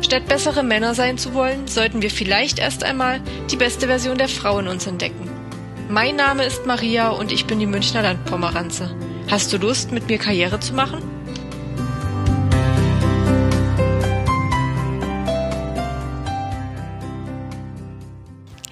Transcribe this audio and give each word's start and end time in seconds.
Statt 0.00 0.26
bessere 0.26 0.62
Männer 0.62 0.94
sein 0.94 1.18
zu 1.18 1.34
wollen, 1.34 1.66
sollten 1.66 2.02
wir 2.02 2.10
vielleicht 2.10 2.58
erst 2.58 2.84
einmal 2.84 3.20
die 3.50 3.56
beste 3.56 3.86
Version 3.86 4.18
der 4.18 4.28
Frau 4.28 4.58
in 4.58 4.68
uns 4.68 4.86
entdecken. 4.86 5.28
Mein 5.88 6.16
Name 6.16 6.44
ist 6.44 6.66
Maria 6.66 7.10
und 7.10 7.32
ich 7.32 7.46
bin 7.46 7.58
die 7.58 7.66
Münchner 7.66 8.02
Landpomeranze. 8.02 8.94
Hast 9.30 9.52
du 9.52 9.58
Lust, 9.58 9.90
mit 9.90 10.08
mir 10.08 10.18
Karriere 10.18 10.60
zu 10.60 10.74
machen? 10.74 11.17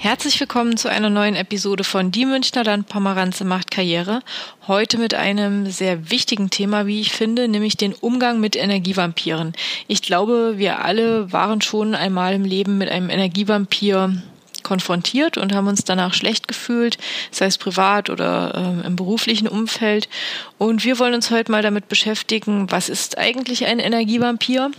Herzlich 0.06 0.38
willkommen 0.38 0.77
zu 0.77 0.88
einer 0.88 1.10
neuen 1.10 1.34
Episode 1.34 1.83
von 1.83 2.12
Die 2.12 2.27
Münchner 2.27 2.62
Landpomeranze 2.62 3.45
macht 3.45 3.73
Karriere. 3.73 4.20
Heute 4.69 4.98
mit 4.98 5.15
einem 5.15 5.69
sehr 5.69 6.12
wichtigen 6.12 6.48
Thema, 6.48 6.87
wie 6.87 7.01
ich 7.01 7.10
finde, 7.10 7.48
nämlich 7.48 7.77
den 7.77 7.92
Umgang 7.92 8.38
mit 8.38 8.55
Energievampiren. 8.55 9.52
Ich 9.88 10.02
glaube, 10.02 10.59
wir 10.59 10.85
alle 10.85 11.32
waren 11.32 11.60
schon 11.60 11.96
einmal 11.96 12.35
im 12.35 12.45
Leben 12.45 12.79
mit 12.79 12.88
einem 12.88 13.10
Energievampir 13.10 14.23
konfrontiert 14.63 15.38
und 15.38 15.52
haben 15.52 15.66
uns 15.66 15.82
danach 15.82 16.15
schlecht 16.15 16.46
gefühlt, 16.46 16.98
sei 17.32 17.46
es 17.46 17.59
privat 17.59 18.09
oder 18.09 18.54
äh, 18.85 18.87
im 18.87 18.95
beruflichen 18.95 19.48
Umfeld. 19.48 20.09
Und 20.57 20.85
wir 20.85 21.01
wollen 21.01 21.15
uns 21.15 21.32
heute 21.32 21.51
mal 21.51 21.63
damit 21.63 21.88
beschäftigen, 21.88 22.70
was 22.70 22.88
ist 22.88 23.18
eigentlich 23.18 23.66
ein 23.66 23.80
Energievampir? 23.80 24.70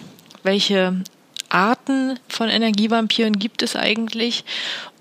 Welche 0.43 1.03
Arten 1.49 2.19
von 2.27 2.49
Energievampiren 2.49 3.39
gibt 3.39 3.63
es 3.63 3.75
eigentlich? 3.75 4.43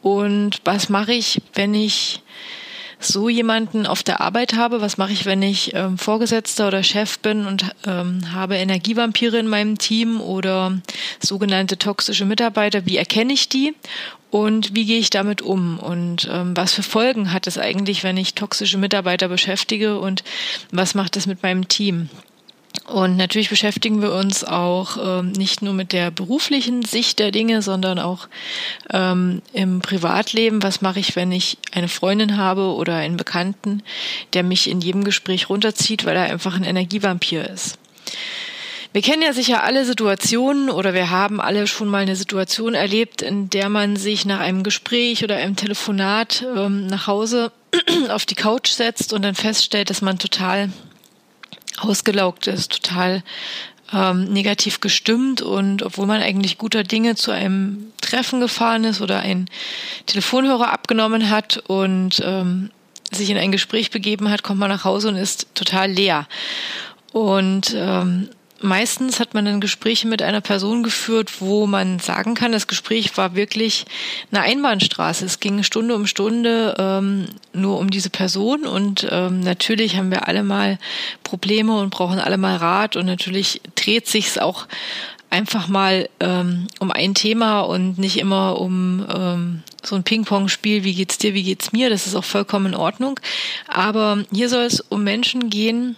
Und 0.07 0.61
was 0.63 0.89
mache 0.89 1.15
ich, 1.15 1.43
wenn 1.55 1.75
ich 1.75 2.21
so 3.01 3.29
jemanden 3.29 3.87
auf 3.87 4.05
der 4.05 4.21
Arbeit 4.21 4.55
habe? 4.55 4.81
Was 4.81 4.99
mache 4.99 5.13
ich, 5.13 5.27
wenn 5.27 5.43
ich 5.43 5.75
ähm, 5.75 5.99
Vorgesetzter 5.99 6.69
oder 6.69 6.85
Chef 6.85 7.19
bin 7.19 7.45
und 7.45 7.65
ähm, 7.89 8.33
habe 8.33 8.55
Energievampire 8.55 9.37
in 9.37 9.49
meinem 9.49 9.79
Team 9.79 10.21
oder 10.21 10.79
sogenannte 11.19 11.77
toxische 11.77 12.25
Mitarbeiter? 12.25 12.87
Wie 12.87 12.97
erkenne 12.99 13.33
ich 13.33 13.49
die? 13.49 13.75
Und 14.31 14.77
wie 14.77 14.85
gehe 14.85 15.01
ich 15.01 15.11
damit 15.11 15.43
um? 15.43 15.81
Und 15.81 16.29
ähm, 16.31 16.57
was 16.57 16.73
für 16.73 16.85
Folgen 16.85 17.33
hat 17.33 17.49
es 17.49 17.59
eigentlich, 17.59 18.05
wenn 18.05 18.17
ich 18.17 18.35
toxische 18.35 18.79
Mitarbeiter 18.79 19.27
beschäftige? 19.27 19.99
Und 19.99 20.23
was 20.71 20.95
macht 20.95 21.17
es 21.17 21.27
mit 21.27 21.43
meinem 21.43 21.67
Team? 21.67 22.11
Und 22.85 23.17
natürlich 23.17 23.49
beschäftigen 23.49 24.01
wir 24.01 24.13
uns 24.13 24.45
auch 24.45 24.97
ähm, 25.21 25.33
nicht 25.33 25.63
nur 25.63 25.75
mit 25.75 25.93
der 25.93 26.11
beruflichen 26.11 26.85
Sicht 26.85 27.19
der 27.19 27.33
Dinge, 27.33 27.63
sondern 27.63 27.99
auch 27.99 28.29
ähm, 28.93 29.43
im 29.53 29.81
Privatleben. 29.81 30.63
Was 30.63 30.83
mache 30.83 31.01
ich, 31.01 31.17
wenn 31.17 31.33
ich 31.33 31.59
eine 31.73 31.89
Freundin 31.89 32.37
habe 32.37 32.75
oder 32.75 32.97
einen 32.97 33.17
Bekannten, 33.17 33.83
der 34.35 34.43
mich 34.43 34.71
in 34.71 34.81
jedem 34.81 35.05
Gespräch 35.05 35.49
runterzieht, 35.49 36.05
weil 36.05 36.17
er 36.17 36.25
einfach 36.25 36.55
ein 36.55 36.65
Energievampir 36.65 37.49
ist? 37.49 37.79
Wir 38.93 39.03
kennen 39.03 39.21
ja 39.21 39.35
sicher 39.35 39.63
alle 39.63 39.85
Situationen 39.85 40.71
oder 40.71 40.95
wir 40.95 41.11
haben 41.11 41.39
alle 41.39 41.67
schon 41.67 41.89
mal 41.89 42.03
eine 42.03 42.17
Situation 42.17 42.73
erlebt, 42.73 43.21
in 43.21 43.51
der 43.51 43.69
man 43.69 43.97
sich 43.97 44.25
nach 44.25 44.41
einem 44.41 44.63
Gespräch 44.63 45.23
oder 45.23 45.37
einem 45.37 45.55
Telefonat 45.55 46.47
ähm, 46.57 46.87
nach 46.87 47.07
Hause 47.07 47.53
auf 48.09 48.25
die 48.25 48.37
Couch 48.37 48.71
setzt 48.71 49.13
und 49.13 49.21
dann 49.21 49.35
feststellt, 49.35 49.91
dass 49.91 50.01
man 50.01 50.19
total 50.19 50.71
ausgelaugt 51.79 52.47
ist, 52.47 52.83
total 52.83 53.23
ähm, 53.93 54.25
negativ 54.33 54.81
gestimmt 54.81 55.43
und 55.43 55.83
obwohl 55.83 56.07
man 56.07 56.23
eigentlich 56.23 56.59
guter 56.59 56.83
Dinge 56.83 57.15
zu 57.15 57.31
einem 57.31 57.93
Treffen 58.01 58.41
gefahren 58.41 58.85
ist 58.85 59.01
oder 59.01 59.21
einen 59.21 59.49
Telefonhörer 60.07 60.73
abgenommen 60.73 61.31
hat 61.31 61.59
und 61.69 62.21
ähm, 62.25 62.71
sich 63.13 63.31
in 63.31 63.39
ein 63.39 63.53
Gespräch 63.53 63.91
begeben 63.91 64.31
hat, 64.31 64.43
kommt 64.43 64.59
man 64.59 64.71
nach 64.71 64.85
Hause 64.85 65.09
und 65.09 65.17
ist 65.17 65.55
total 65.55 65.91
leer. 65.91 66.27
Und 67.13 67.75
ähm, 67.77 68.29
meistens 68.61 69.21
hat 69.21 69.35
man 69.35 69.45
dann 69.45 69.61
Gespräche 69.61 70.07
mit 70.07 70.23
einer 70.23 70.41
Person 70.41 70.83
geführt, 70.83 71.41
wo 71.41 71.67
man 71.67 71.99
sagen 71.99 72.35
kann, 72.35 72.53
das 72.53 72.67
Gespräch 72.67 73.17
war 73.17 73.35
wirklich 73.35 73.87
eine 74.31 74.43
Einbahnstraße. 74.43 75.25
Es 75.25 75.41
ging 75.41 75.63
Stunde 75.63 75.95
um 75.95 76.07
Stunde 76.07 76.75
ähm, 76.79 77.27
nur 77.53 77.79
um 77.79 77.91
diese 77.91 78.11
Person 78.11 78.67
und 78.67 79.07
ähm, 79.11 79.41
natürlich 79.41 79.97
haben 79.97 80.11
wir 80.11 80.29
alle 80.29 80.43
mal 80.43 80.79
Probleme 81.23 81.79
und 81.79 81.91
brauchen 81.91 82.19
alle 82.19 82.39
mal 82.39 82.57
Rat 82.57 82.97
und 82.97 83.07
natürlich 83.07 83.61
dreht 83.75 84.07
sich's 84.07 84.39
auch 84.39 84.67
einfach 85.31 85.69
mal 85.69 86.09
ähm, 86.21 86.67
um 86.79 86.91
ein 86.91 87.15
Thema 87.15 87.61
und 87.61 87.99
nicht 87.99 88.19
immer 88.19 88.61
um 88.61 89.05
ähm, 89.13 89.63
so 89.83 89.97
ein 89.97 90.05
Ping-Pong-Spiel, 90.05 90.85
wie 90.85 90.95
geht's 90.95 91.19
dir, 91.19 91.35
wie 91.35 91.43
geht's 91.43 91.73
mir, 91.73 91.91
das 91.91 92.07
ist 92.07 92.15
auch 92.15 92.25
vollkommen 92.25 92.67
in 92.67 92.75
Ordnung. 92.75 93.19
Aber 93.69 94.25
hier 94.33 94.49
soll 94.49 94.65
es 94.65 94.81
um 94.81 95.05
Menschen 95.05 95.51
gehen, 95.51 95.97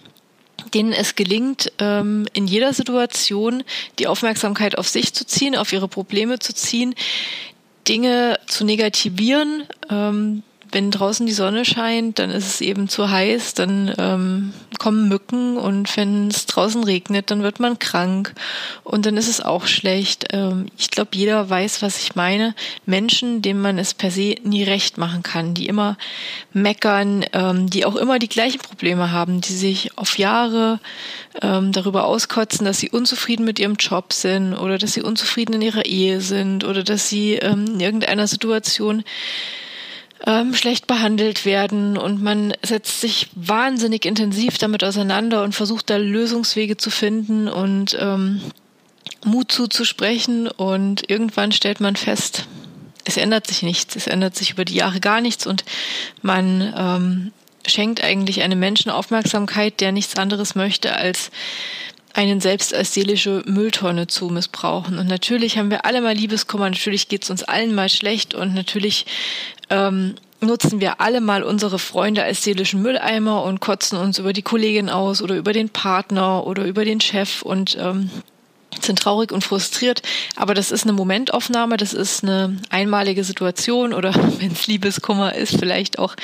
denen 0.73 0.93
es 0.93 1.15
gelingt, 1.15 1.71
ähm, 1.79 2.27
in 2.33 2.47
jeder 2.47 2.73
Situation 2.73 3.63
die 3.97 4.07
Aufmerksamkeit 4.07 4.77
auf 4.77 4.87
sich 4.87 5.13
zu 5.13 5.25
ziehen, 5.25 5.55
auf 5.55 5.73
ihre 5.73 5.87
Probleme 5.87 6.39
zu 6.39 6.53
ziehen, 6.53 6.95
Dinge 7.87 8.39
zu 8.47 8.65
negativieren, 8.65 9.63
ähm, 9.89 10.43
wenn 10.71 10.91
draußen 10.91 11.25
die 11.25 11.33
Sonne 11.33 11.65
scheint, 11.65 12.19
dann 12.19 12.29
ist 12.29 12.45
es 12.45 12.61
eben 12.61 12.89
zu 12.89 13.09
heiß, 13.09 13.53
dann 13.55 13.93
ähm, 13.97 14.53
kommen 14.77 15.09
Mücken 15.09 15.57
und 15.57 15.95
wenn 15.97 16.27
es 16.27 16.45
draußen 16.45 16.83
regnet, 16.83 17.31
dann 17.31 17.43
wird 17.43 17.59
man 17.59 17.79
krank 17.79 18.33
und 18.83 19.05
dann 19.05 19.17
ist 19.17 19.27
es 19.27 19.41
auch 19.41 19.65
schlecht. 19.65 20.27
Ähm, 20.31 20.67
ich 20.77 20.91
glaube, 20.91 21.11
jeder 21.13 21.49
weiß, 21.49 21.81
was 21.81 21.99
ich 21.99 22.15
meine. 22.15 22.53
Menschen, 22.85 23.41
denen 23.41 23.61
man 23.61 23.77
es 23.79 23.93
per 23.93 24.11
se 24.11 24.35
nie 24.43 24.63
recht 24.63 24.97
machen 24.97 25.23
kann, 25.23 25.53
die 25.53 25.67
immer 25.67 25.97
meckern, 26.53 27.25
ähm, 27.33 27.69
die 27.69 27.85
auch 27.85 27.95
immer 27.95 28.19
die 28.19 28.29
gleichen 28.29 28.59
Probleme 28.59 29.11
haben, 29.11 29.41
die 29.41 29.53
sich 29.53 29.97
auf 29.97 30.17
Jahre 30.17 30.79
ähm, 31.41 31.71
darüber 31.71 32.05
auskotzen, 32.05 32.65
dass 32.65 32.79
sie 32.79 32.89
unzufrieden 32.89 33.45
mit 33.45 33.59
ihrem 33.59 33.75
Job 33.75 34.13
sind 34.13 34.53
oder 34.53 34.77
dass 34.77 34.93
sie 34.93 35.01
unzufrieden 35.01 35.53
in 35.53 35.61
ihrer 35.61 35.85
Ehe 35.85 36.21
sind 36.21 36.63
oder 36.63 36.83
dass 36.83 37.09
sie 37.09 37.33
ähm, 37.33 37.65
in 37.73 37.79
irgendeiner 37.79 38.27
Situation 38.27 39.03
ähm, 40.25 40.53
schlecht 40.53 40.87
behandelt 40.87 41.45
werden 41.45 41.97
und 41.97 42.21
man 42.21 42.53
setzt 42.61 43.01
sich 43.01 43.29
wahnsinnig 43.35 44.05
intensiv 44.05 44.57
damit 44.57 44.83
auseinander 44.83 45.43
und 45.43 45.55
versucht 45.55 45.89
da 45.89 45.97
Lösungswege 45.97 46.77
zu 46.77 46.89
finden 46.89 47.47
und 47.47 47.97
ähm, 47.99 48.41
Mut 49.25 49.51
zuzusprechen 49.51 50.47
und 50.47 51.09
irgendwann 51.09 51.51
stellt 51.51 51.79
man 51.79 51.95
fest, 51.95 52.47
es 53.05 53.17
ändert 53.17 53.47
sich 53.47 53.63
nichts, 53.63 53.95
es 53.95 54.07
ändert 54.07 54.35
sich 54.35 54.51
über 54.51 54.65
die 54.65 54.75
Jahre 54.75 54.99
gar 54.99 55.21
nichts 55.21 55.47
und 55.47 55.63
man 56.21 56.73
ähm, 56.77 57.31
schenkt 57.65 58.03
eigentlich 58.03 58.41
einem 58.41 58.59
Menschen 58.59 58.91
Aufmerksamkeit, 58.91 59.79
der 59.79 59.91
nichts 59.91 60.17
anderes 60.17 60.55
möchte, 60.55 60.95
als 60.95 61.31
einen 62.13 62.41
selbst 62.41 62.73
als 62.73 62.93
seelische 62.93 63.43
Mülltonne 63.45 64.07
zu 64.07 64.29
missbrauchen. 64.29 64.97
Und 64.97 65.07
natürlich 65.07 65.57
haben 65.57 65.69
wir 65.69 65.85
alle 65.85 66.01
mal 66.01 66.15
Liebeskummer, 66.15 66.69
natürlich 66.69 67.07
geht 67.07 67.23
es 67.23 67.29
uns 67.29 67.43
allen 67.43 67.73
mal 67.73 67.89
schlecht 67.89 68.33
und 68.33 68.53
natürlich 68.53 69.05
ähm, 69.69 70.15
nutzen 70.41 70.79
wir 70.79 71.01
alle 71.01 71.21
mal 71.21 71.43
unsere 71.43 71.79
Freunde 71.79 72.23
als 72.23 72.43
seelischen 72.43 72.81
Mülleimer 72.81 73.43
und 73.43 73.59
kotzen 73.59 73.97
uns 73.97 74.19
über 74.19 74.33
die 74.33 74.41
Kollegin 74.41 74.89
aus 74.89 75.21
oder 75.21 75.35
über 75.35 75.53
den 75.53 75.69
Partner 75.69 76.45
oder 76.45 76.65
über 76.65 76.85
den 76.85 77.01
Chef 77.01 77.41
und 77.41 77.77
ähm, 77.79 78.09
sind 78.81 78.99
traurig 78.99 79.31
und 79.31 79.43
frustriert, 79.43 80.01
aber 80.35 80.53
das 80.53 80.71
ist 80.71 80.83
eine 80.83 80.93
Momentaufnahme, 80.93 81.77
das 81.77 81.93
ist 81.93 82.23
eine 82.23 82.57
einmalige 82.69 83.23
Situation 83.23 83.93
oder 83.93 84.13
wenn 84.39 84.51
es 84.51 84.67
Liebeskummer 84.67 85.33
ist, 85.35 85.57
vielleicht 85.57 85.99
auch 85.99 86.15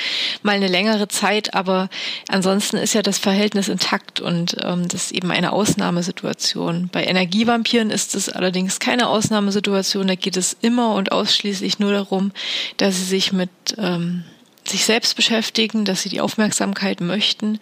mal 0.44 0.56
eine 0.56 0.68
längere 0.68 1.08
Zeit, 1.08 1.54
aber 1.54 1.90
ansonsten 2.28 2.78
ist 2.78 2.94
ja 2.94 3.02
das 3.02 3.18
Verhältnis 3.18 3.68
intakt 3.68 4.20
und 4.20 4.58
ähm, 4.64 4.88
das 4.88 5.06
ist 5.06 5.12
eben 5.12 5.32
eine 5.32 5.54
Ausnahmesituation. 5.54 6.90
Bei 6.92 7.04
Energievampiren 7.04 7.90
ist 7.90 8.16
es 8.16 8.30
allerdings 8.30 8.80
keine 8.80 9.08
Ausnahmesituation, 9.10 10.08
da 10.08 10.16
geht 10.16 10.38
es 10.38 10.56
immer 10.62 10.94
und 10.94 11.12
ausschließlich 11.12 11.80
nur 11.80 11.92
darum, 11.92 12.32
dass 12.78 12.96
sie 12.96 13.06
sich 13.06 13.34
mit 13.34 13.50
ähm, 13.78 14.24
sich 14.68 14.86
selbst 14.86 15.16
beschäftigen, 15.16 15.86
dass 15.86 16.02
sie 16.02 16.10
die 16.10 16.22
Aufmerksamkeit 16.22 17.00
möchten 17.02 17.60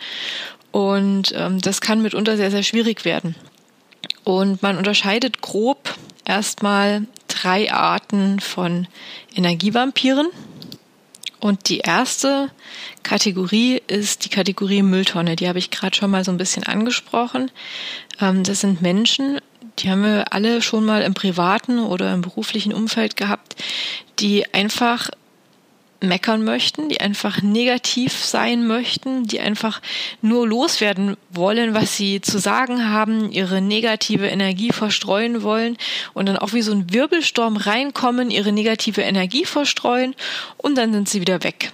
und 0.71 1.33
ähm, 1.36 1.59
das 1.62 1.81
kann 1.81 2.01
mitunter 2.01 2.38
sehr, 2.38 2.50
sehr 2.50 2.63
schwierig 2.63 3.06
werden. 3.06 3.36
Und 4.24 4.62
man 4.62 4.78
unterscheidet 4.78 5.42
grob 5.42 5.96
erstmal 6.25 7.08
drei 7.28 7.72
Arten 7.72 8.40
von 8.40 8.88
Energievampiren. 9.36 10.28
Und 11.40 11.68
die 11.68 11.80
erste 11.80 12.50
Kategorie 13.04 13.81
ist 13.88 14.24
die 14.24 14.30
Kategorie 14.30 14.81
Mülltonne. 14.81 15.36
Die 15.36 15.50
habe 15.50 15.60
ich 15.60 15.72
gerade 15.72 15.96
schon 15.96 16.10
mal 16.10 16.24
so 16.24 16.31
ein 16.31 16.38
bisschen 16.38 16.64
angesprochen. 16.64 17.52
Ähm, 18.22 18.44
das 18.44 18.62
sind 18.62 18.81
Menschen, 18.81 19.42
die 19.80 19.90
haben 19.90 20.04
wir 20.04 20.31
alle 20.31 20.62
schon 20.62 20.86
mal 20.86 21.02
im 21.02 21.14
privaten 21.14 21.80
oder 21.80 22.14
im 22.14 22.22
beruflichen 22.22 22.74
Umfeld 22.74 23.18
gehabt, 23.18 23.56
die 24.20 24.54
einfach 24.54 25.10
meckern 26.07 26.44
möchten, 26.44 26.89
die 26.89 27.01
einfach 27.01 27.41
negativ 27.41 28.13
sein 28.13 28.67
möchten, 28.67 29.25
die 29.25 29.39
einfach 29.39 29.81
nur 30.21 30.47
loswerden 30.47 31.17
wollen, 31.29 31.73
was 31.73 31.97
sie 31.97 32.21
zu 32.21 32.39
sagen 32.39 32.89
haben, 32.89 33.31
ihre 33.31 33.61
negative 33.61 34.27
Energie 34.27 34.71
verstreuen 34.71 35.44
wollen 35.44 35.77
und 36.13 36.27
dann 36.27 36.38
auch 36.38 36.53
wie 36.53 36.61
so 36.61 36.71
ein 36.71 36.94
Wirbelsturm 36.94 37.57
reinkommen, 37.57 38.31
ihre 38.31 38.51
negative 38.51 39.01
Energie 39.01 39.45
verstreuen 39.45 40.15
und 40.57 40.77
dann 40.77 40.94
sind 40.94 41.09
sie 41.09 41.21
wieder 41.21 41.44
weg. 41.44 41.71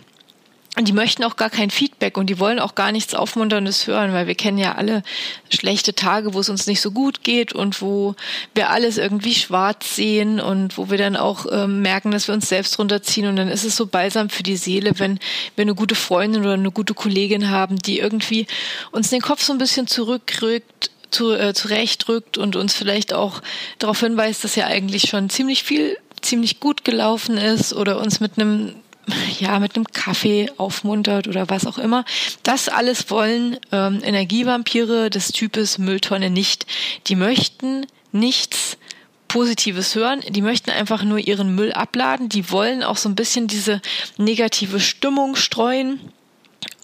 Und 0.78 0.88
die 0.88 0.94
möchten 0.94 1.24
auch 1.24 1.36
gar 1.36 1.50
kein 1.50 1.72
Feedback 1.72 2.16
und 2.16 2.28
die 2.30 2.40
wollen 2.40 2.60
auch 2.60 2.76
gar 2.76 2.92
nichts 2.92 3.16
Aufmunterndes 3.16 3.88
hören, 3.88 4.14
weil 4.14 4.28
wir 4.28 4.36
kennen 4.36 4.60
ja 4.60 4.76
alle 4.76 5.02
schlechte 5.50 5.96
Tage, 5.96 6.34
wo 6.34 6.40
es 6.40 6.50
uns 6.50 6.68
nicht 6.68 6.80
so 6.80 6.92
gut 6.92 7.24
geht 7.24 7.54
und 7.54 7.82
wo 7.82 8.16
wir 8.54 8.70
alles 8.70 8.98
irgendwie 8.98 9.34
schwarz 9.34 9.96
sehen 9.96 10.40
und 10.40 10.78
wo 10.78 10.90
wir 10.92 10.98
dann 10.98 11.18
auch 11.18 11.48
ähm, 11.52 11.82
merken, 11.82 12.12
dass 12.12 12.28
wir 12.28 12.36
uns 12.36 12.48
selbst 12.48 12.78
runterziehen. 12.78 13.28
Und 13.28 13.36
dann 13.36 13.50
ist 13.50 13.66
es 13.66 13.76
so 13.76 13.88
balsam 13.88 14.30
für 14.30 14.44
die 14.44 14.58
Seele, 14.58 14.92
wenn 15.00 15.20
wir 15.56 15.64
eine 15.64 15.76
gute 15.76 15.96
Freundin 15.96 16.44
oder 16.44 16.54
eine 16.54 16.72
gute 16.72 16.94
Kollegin 16.94 17.50
haben, 17.50 17.78
die 17.80 18.00
irgendwie 18.00 18.46
uns 18.92 19.10
den 19.10 19.22
Kopf 19.22 19.42
so 19.42 19.52
ein 19.52 19.60
bisschen 19.60 19.88
zurückrückt 19.88 20.92
zu, 21.12 21.34
äh, 21.34 21.54
zurechtrückt 21.54 22.38
und 22.38 22.56
uns 22.56 22.76
vielleicht 22.76 23.14
auch 23.14 23.42
darauf 23.80 24.00
hinweist, 24.00 24.44
dass 24.44 24.56
ja 24.56 24.68
eigentlich 24.68 25.10
schon 25.10 25.30
ziemlich 25.30 25.64
viel, 25.64 25.98
ziemlich 26.22 26.60
gut 26.60 26.86
gelaufen 26.86 27.38
ist 27.38 27.74
oder 27.74 28.00
uns 28.00 28.20
mit 28.20 28.38
einem 28.38 28.76
ja, 29.40 29.60
mit 29.60 29.76
einem 29.76 29.86
Kaffee 29.86 30.52
aufmuntert 30.58 31.28
oder 31.28 31.50
was 31.50 31.66
auch 31.66 31.78
immer. 31.78 32.06
Das 32.44 32.70
alles 32.70 33.10
wollen 33.10 33.58
ähm, 33.72 34.02
Energievampire 34.04 35.10
des 35.10 35.32
Types 35.32 35.78
Mülltonne 35.78 36.30
nicht. 36.30 36.66
Die 37.08 37.16
möchten 37.16 37.86
nichts 38.12 38.78
Positives 39.28 39.96
hören. 39.96 40.22
Die 40.28 40.42
möchten 40.42 40.72
einfach 40.72 41.04
nur 41.04 41.20
ihren 41.20 41.56
Müll 41.56 41.72
abladen. 41.72 42.28
Die 42.30 42.52
wollen 42.52 42.84
auch 42.84 42.98
so 42.98 43.08
ein 43.08 43.16
bisschen 43.16 43.48
diese 43.48 43.82
negative 44.18 44.80
Stimmung 44.80 45.36
streuen. 45.36 46.00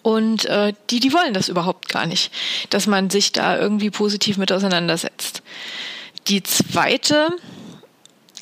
Und 0.02 0.44
äh, 0.46 0.72
die, 0.90 1.00
die 1.00 1.12
wollen 1.12 1.34
das 1.34 1.48
überhaupt 1.48 1.88
gar 1.88 2.06
nicht, 2.06 2.32
dass 2.70 2.86
man 2.86 3.10
sich 3.10 3.32
da 3.32 3.58
irgendwie 3.58 3.90
positiv 3.90 4.38
mit 4.38 4.52
auseinandersetzt. 4.52 5.42
Die 6.28 6.42
zweite 6.44 7.28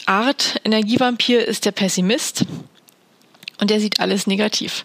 Art 0.06 0.60
Energievampir 0.64 1.46
ist 1.46 1.64
der 1.64 1.72
Pessimist. 1.72 2.44
Und 3.60 3.70
der 3.70 3.80
sieht 3.80 4.00
alles 4.00 4.26
negativ. 4.26 4.84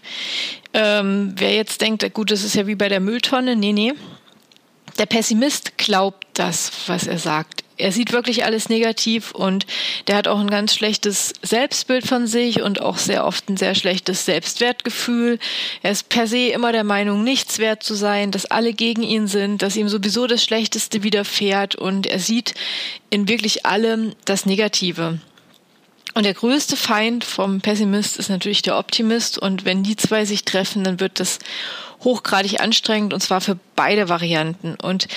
Ähm, 0.74 1.34
wer 1.36 1.54
jetzt 1.54 1.82
denkt, 1.82 2.14
gut, 2.14 2.32
das 2.32 2.44
ist 2.44 2.56
ja 2.56 2.68
wie 2.68 2.76
bei 2.76 2.90
der 2.90 3.00
Mülltonne, 3.00 3.56
nee, 3.56 3.74
nee. 3.74 3.94
Der 4.98 5.06
Pessimist 5.06 5.78
glaubt 5.78 6.28
das, 6.34 6.72
was 6.88 7.08
er 7.08 7.18
sagt. 7.18 7.64
Er 7.80 7.94
sieht 7.94 8.12
wirklich 8.12 8.44
alles 8.44 8.68
negativ 8.68 9.32
und 9.32 9.66
der 10.08 10.18
hat 10.18 10.28
auch 10.28 10.40
ein 10.40 10.50
ganz 10.50 10.76
schlechtes 10.76 11.34
Selbstbild 11.42 12.06
von 12.06 12.28
sich 12.28 12.62
und 12.62 12.82
auch 12.82 12.98
sehr 12.98 13.26
oft 13.26 13.50
ein 13.50 13.56
sehr 13.56 13.74
schlechtes 13.74 14.26
Selbstwertgefühl. 14.26 15.40
Er 15.82 15.92
ist 15.92 16.10
per 16.10 16.28
se 16.28 16.48
immer 16.50 16.74
der 16.74 16.84
Meinung, 16.84 17.24
nichts 17.24 17.58
wert 17.58 17.82
zu 17.82 17.96
sein, 17.96 18.32
dass 18.32 18.46
alle 18.46 18.74
gegen 18.74 19.02
ihn 19.02 19.28
sind, 19.28 19.62
dass 19.62 19.78
ihm 19.78 19.88
sowieso 19.88 20.28
das 20.28 20.44
Schlechteste 20.44 21.04
widerfährt 21.04 21.76
und 21.76 22.06
er 22.06 22.20
sieht 22.20 22.54
in 23.10 23.30
wirklich 23.30 23.66
allem 23.66 24.14
das 24.26 24.46
Negative. 24.46 25.20
Und 26.16 26.24
der 26.26 26.34
größte 26.34 26.76
Feind 26.76 27.24
vom 27.24 27.62
Pessimist 27.62 28.18
ist 28.18 28.30
natürlich 28.30 28.62
der 28.62 28.78
Optimist. 28.78 29.38
Und 29.38 29.66
wenn 29.66 29.84
die 29.84 29.96
zwei 29.96 30.26
sich 30.26 30.44
treffen, 30.44 30.84
dann 30.84 31.00
wird 31.00 31.20
das 31.20 31.40
hochgradig 32.04 32.62
anstrengend 32.62 33.14
und 33.14 33.22
zwar 33.22 33.42
für 33.42 33.60
beide 33.76 34.10
Varianten. 34.10 34.76
Und 34.82 35.08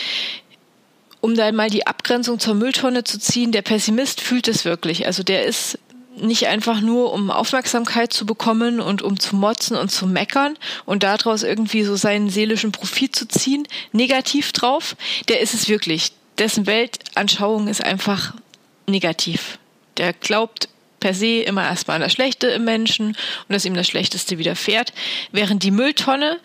um 1.21 1.37
da 1.37 1.51
mal 1.53 1.71
die 1.71 1.87
Abgrenzung 1.87 2.41
zur 2.41 2.55
Mülltonne 2.55 3.05
zu 3.05 3.19
ziehen, 3.19 3.53
der 3.53 3.63
Pessimist 3.63 4.21
fühlt 4.21 4.49
es 4.49 4.65
wirklich. 4.65 5.07
Also 5.07 5.23
der 5.23 5.45
ist 5.45 5.79
nicht 6.17 6.49
einfach 6.49 6.81
nur, 6.81 7.13
um 7.13 7.31
Aufmerksamkeit 7.31 8.13
zu 8.13 8.27
bekommen 8.27 8.81
und 8.81 9.03
um 9.03 9.19
zu 9.19 9.37
motzen 9.37 9.77
und 9.77 9.91
zu 9.91 10.07
meckern 10.07 10.59
und 10.85 11.05
daraus 11.05 11.43
irgendwie 11.43 11.85
so 11.85 11.97
seinen 11.97 12.29
seelischen 12.29 12.73
Profit 12.73 13.17
zu 13.17 13.27
ziehen, 13.27 13.67
negativ 13.93 14.53
drauf, 14.53 14.97
der 15.29 15.41
ist 15.41 15.55
es 15.55 15.69
wirklich. 15.69 16.13
Dessen 16.39 16.67
Weltanschauung 16.67 17.69
ist 17.69 17.83
einfach 17.83 18.35
negativ. 18.87 19.59
Der 19.97 20.13
glaubt 20.13 20.69
per 21.03 21.15
se 21.15 21.43
immer 21.43 21.65
erstmal 21.65 21.97
an 21.97 22.03
das 22.03 22.13
Schlechte 22.13 22.47
im 22.47 22.65
Menschen 22.65 23.09
und 23.09 23.17
dass 23.49 23.65
ihm 23.65 23.75
das 23.75 23.89
Schlechteste 23.89 24.39
widerfährt, 24.39 24.93
während 25.33 25.65
die 25.65 25.73
Mülltonne 25.73 26.39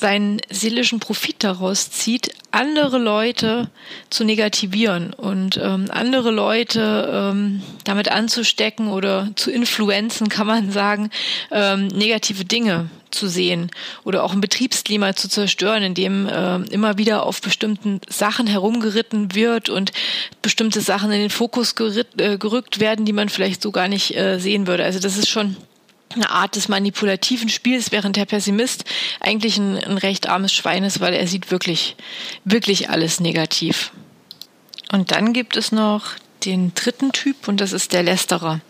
seinen 0.00 0.40
seelischen 0.48 0.98
Profit 0.98 1.44
daraus 1.44 1.90
zieht, 1.90 2.32
andere 2.50 2.98
Leute 2.98 3.70
zu 4.08 4.24
negativieren 4.24 5.12
und 5.12 5.60
ähm, 5.62 5.86
andere 5.90 6.30
Leute 6.30 7.30
ähm, 7.32 7.62
damit 7.84 8.10
anzustecken 8.10 8.88
oder 8.88 9.28
zu 9.36 9.50
influenzen, 9.50 10.28
kann 10.28 10.46
man 10.46 10.72
sagen, 10.72 11.10
ähm, 11.50 11.88
negative 11.88 12.44
Dinge 12.46 12.88
zu 13.10 13.28
sehen 13.28 13.70
oder 14.04 14.24
auch 14.24 14.32
ein 14.32 14.40
Betriebsklima 14.40 15.14
zu 15.14 15.28
zerstören, 15.28 15.82
in 15.82 15.94
dem 15.94 16.26
äh, 16.26 16.56
immer 16.70 16.96
wieder 16.96 17.26
auf 17.26 17.42
bestimmten 17.42 18.00
Sachen 18.08 18.46
herumgeritten 18.46 19.34
wird 19.34 19.68
und 19.68 19.92
bestimmte 20.42 20.80
Sachen 20.80 21.12
in 21.12 21.20
den 21.20 21.30
Fokus 21.30 21.74
äh, 21.78 22.38
gerückt 22.38 22.80
werden, 22.80 23.04
die 23.04 23.12
man 23.12 23.28
vielleicht 23.28 23.62
so 23.62 23.70
gar 23.70 23.88
nicht 23.88 24.16
äh, 24.16 24.38
sehen 24.38 24.66
würde. 24.66 24.84
Also 24.84 24.98
das 24.98 25.18
ist 25.18 25.28
schon 25.28 25.56
eine 26.14 26.30
Art 26.30 26.56
des 26.56 26.68
manipulativen 26.68 27.48
Spiels, 27.48 27.92
während 27.92 28.16
der 28.16 28.24
Pessimist 28.24 28.84
eigentlich 29.20 29.58
ein, 29.58 29.78
ein 29.78 29.98
recht 29.98 30.28
armes 30.28 30.52
Schwein 30.52 30.84
ist, 30.84 31.00
weil 31.00 31.14
er 31.14 31.26
sieht 31.26 31.50
wirklich, 31.50 31.96
wirklich 32.44 32.90
alles 32.90 33.20
negativ. 33.20 33.92
Und 34.92 35.12
dann 35.12 35.32
gibt 35.32 35.56
es 35.56 35.70
noch 35.70 36.12
den 36.44 36.74
dritten 36.74 37.12
Typ 37.12 37.48
und 37.48 37.60
das 37.60 37.72
ist 37.72 37.92
der 37.92 38.02
Lästerer. 38.02 38.60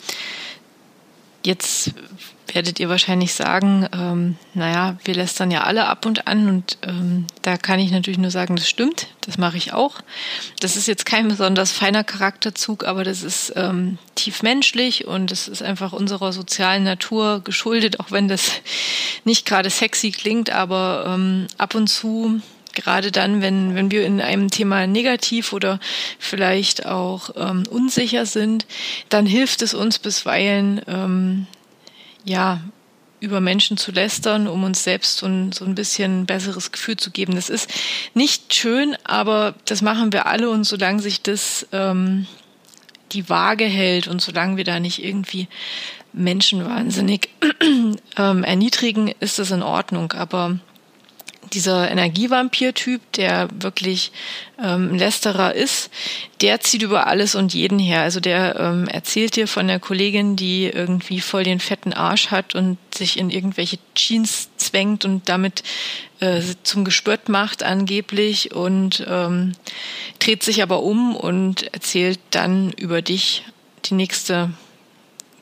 Jetzt 1.43 1.95
werdet 2.55 2.81
ihr 2.81 2.89
wahrscheinlich 2.89 3.33
sagen, 3.33 3.89
ähm, 3.93 4.37
naja, 4.55 4.97
wir 5.05 5.15
lästern 5.15 5.51
ja 5.51 5.63
alle 5.63 5.87
ab 5.87 6.05
und 6.05 6.27
an 6.27 6.49
und 6.49 6.79
ähm, 6.83 7.27
da 7.43 7.57
kann 7.57 7.79
ich 7.79 7.91
natürlich 7.91 8.19
nur 8.19 8.31
sagen, 8.31 8.57
das 8.57 8.69
stimmt, 8.69 9.09
das 9.23 9.39
mache 9.39 9.57
ich 9.57 9.73
auch. 9.73 10.01
Das 10.61 10.77
ist 10.77 10.89
jetzt 10.89 11.07
kein 11.07 11.29
besonders 11.29 11.73
feiner 11.73 12.05
Charakterzug, 12.05 12.85
aber 12.85 13.05
das 13.05 13.23
ist 13.23 13.53
ähm, 13.57 13.99
tief 14.15 14.43
menschlich 14.43 15.07
und 15.07 15.33
es 15.33 15.49
ist 15.49 15.63
einfach 15.63 15.93
unserer 15.93 16.33
sozialen 16.33 16.85
Natur 16.85 17.41
geschuldet, 17.43 18.01
auch 18.01 18.11
wenn 18.11 18.29
das 18.29 18.53
nicht 19.25 19.47
gerade 19.47 19.71
sexy 19.71 20.11
klingt, 20.11 20.51
aber 20.51 21.05
ähm, 21.07 21.47
ab 21.57 21.75
und 21.75 21.87
zu 21.87 22.41
gerade 22.75 23.11
dann, 23.13 23.43
wenn, 23.43 23.75
wenn 23.75 23.91
wir 23.91 24.05
in 24.05 24.21
einem 24.21 24.51
Thema 24.51 24.87
negativ 24.87 25.53
oder 25.53 25.81
vielleicht 26.19 26.87
auch 26.87 27.31
ähm, 27.37 27.65
unsicher 27.69 28.27
sind, 28.27 28.67
dann 29.09 29.27
hilft 29.27 29.63
es 29.63 29.75
uns 29.75 29.99
bisweilen, 29.99 30.81
ähm, 30.87 31.47
ja, 32.25 32.61
über 33.21 33.41
Menschen 33.41 33.77
zu 33.77 33.93
lästern, 33.93 34.49
um 34.49 34.65
uns 34.65 34.83
selbst 34.83 35.19
so 35.19 35.27
ein, 35.27 35.53
so 35.53 35.65
ein 35.65 35.75
bisschen 35.75 36.25
besseres 36.27 36.73
Gefühl 36.73 36.97
zu 36.97 37.11
geben. 37.11 37.35
Das 37.35 37.51
ist 37.51 37.71
nicht 38.15 38.55
schön, 38.55 38.97
aber 39.05 39.55
das 39.67 39.83
machen 39.83 40.13
wir 40.13 40.27
alle 40.27 40.49
und 40.49 40.65
solange 40.65 41.03
sich 41.03 41.21
das 41.21 41.67
ähm, 41.73 42.27
die 43.13 43.29
Waage 43.29 43.65
hält 43.65 44.09
und 44.09 44.23
solange 44.23 44.57
wir 44.57 44.65
da 44.65 44.81
nicht 44.81 45.05
irgendwie 45.05 45.49
Menschen 46.13 46.65
wahnsinnig 46.65 47.29
ähm, 48.17 48.45
erniedrigen, 48.45 49.13
ist 49.21 49.39
das 49.39 49.51
in 49.51 49.63
Ordnung. 49.63 50.13
Aber 50.13 50.59
dieser 51.53 51.91
Energievampir-Typ, 51.91 53.01
der 53.13 53.49
wirklich 53.53 54.13
ähm, 54.63 54.95
Lästerer 54.95 55.55
ist, 55.55 55.91
der 56.41 56.61
zieht 56.61 56.83
über 56.83 57.07
alles 57.07 57.35
und 57.35 57.55
jeden 57.55 57.79
her. 57.79 58.03
Also 58.03 58.21
der 58.21 58.57
ähm, 58.57 58.89
erzählt 58.89 59.37
dir 59.37 59.49
von 59.49 59.67
der 59.67 59.81
Kollegin, 59.81 60.37
die 60.37 60.67
irgendwie 60.67 61.21
voll 61.21 61.45
den 61.45 61.61
fetten 61.61 61.93
Arsch 61.93 62.31
hat 62.31 62.55
und 62.55 62.79
sich 62.95 63.19
in 63.19 63.31
irgendwelche 63.31 63.79
Jeans 63.95 64.51
zwängt 64.57 65.05
und 65.05 65.29
damit 65.29 65.63
äh, 66.21 66.41
zum 66.63 66.85
Gespött 66.85 67.29
macht 67.29 67.63
angeblich 67.63 68.55
und 68.55 69.05
ähm, 69.09 69.53
dreht 70.19 70.43
sich 70.43 70.63
aber 70.63 70.83
um 70.83 71.17
und 71.17 71.73
erzählt 71.75 72.21
dann 72.31 72.73
über 72.73 73.03
dich 73.03 73.45
die 73.87 73.95
nächste 73.95 74.51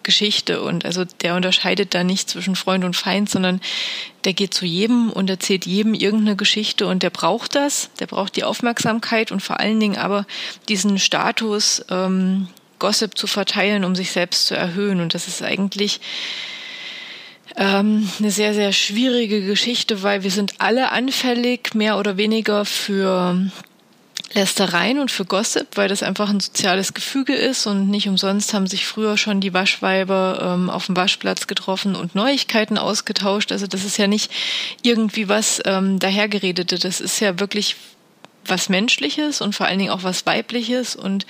Geschichte 0.02 0.62
und 0.62 0.84
also 0.84 1.04
der 1.22 1.34
unterscheidet 1.34 1.94
da 1.94 2.04
nicht 2.04 2.30
zwischen 2.30 2.56
Freund 2.56 2.84
und 2.84 2.96
Feind, 2.96 3.28
sondern 3.28 3.60
der 4.24 4.32
geht 4.32 4.54
zu 4.54 4.66
jedem 4.66 5.10
und 5.10 5.30
erzählt 5.30 5.66
jedem 5.66 5.94
irgendeine 5.94 6.36
Geschichte 6.36 6.86
und 6.86 7.02
der 7.02 7.10
braucht 7.10 7.54
das, 7.54 7.90
der 8.00 8.06
braucht 8.06 8.36
die 8.36 8.44
Aufmerksamkeit 8.44 9.32
und 9.32 9.40
vor 9.40 9.60
allen 9.60 9.80
Dingen 9.80 9.98
aber 9.98 10.26
diesen 10.68 10.98
Status 10.98 11.84
ähm, 11.90 12.48
Gossip 12.78 13.16
zu 13.16 13.26
verteilen, 13.26 13.84
um 13.84 13.94
sich 13.94 14.12
selbst 14.12 14.46
zu 14.46 14.56
erhöhen. 14.56 15.00
Und 15.00 15.14
das 15.14 15.28
ist 15.28 15.42
eigentlich 15.42 16.00
ähm, 17.56 18.08
eine 18.18 18.30
sehr, 18.30 18.54
sehr 18.54 18.72
schwierige 18.72 19.44
Geschichte, 19.44 20.02
weil 20.02 20.22
wir 20.22 20.30
sind 20.30 20.54
alle 20.58 20.92
anfällig, 20.92 21.74
mehr 21.74 21.98
oder 21.98 22.16
weniger 22.16 22.64
für 22.64 23.50
Lästereien 24.34 24.98
und 24.98 25.10
für 25.10 25.24
Gossip, 25.24 25.68
weil 25.76 25.88
das 25.88 26.02
einfach 26.02 26.28
ein 26.28 26.40
soziales 26.40 26.94
Gefüge 26.94 27.34
ist 27.34 27.66
und 27.66 27.88
nicht 27.88 28.08
umsonst 28.08 28.52
haben 28.52 28.66
sich 28.66 28.86
früher 28.86 29.16
schon 29.16 29.40
die 29.40 29.54
Waschweiber 29.54 30.54
ähm, 30.54 30.70
auf 30.70 30.86
dem 30.86 30.96
Waschplatz 30.96 31.46
getroffen 31.46 31.96
und 31.96 32.14
Neuigkeiten 32.14 32.76
ausgetauscht. 32.76 33.52
Also 33.52 33.66
das 33.66 33.84
ist 33.84 33.96
ja 33.96 34.06
nicht 34.06 34.30
irgendwie 34.82 35.28
was 35.28 35.60
ähm, 35.64 35.98
dahergeredete, 35.98 36.78
das 36.78 37.00
ist 37.00 37.20
ja 37.20 37.40
wirklich 37.40 37.76
was 38.50 38.68
Menschliches 38.68 39.40
und 39.40 39.54
vor 39.54 39.66
allen 39.66 39.78
Dingen 39.78 39.90
auch 39.90 40.02
was 40.02 40.26
Weibliches. 40.26 40.96
Und 40.96 41.26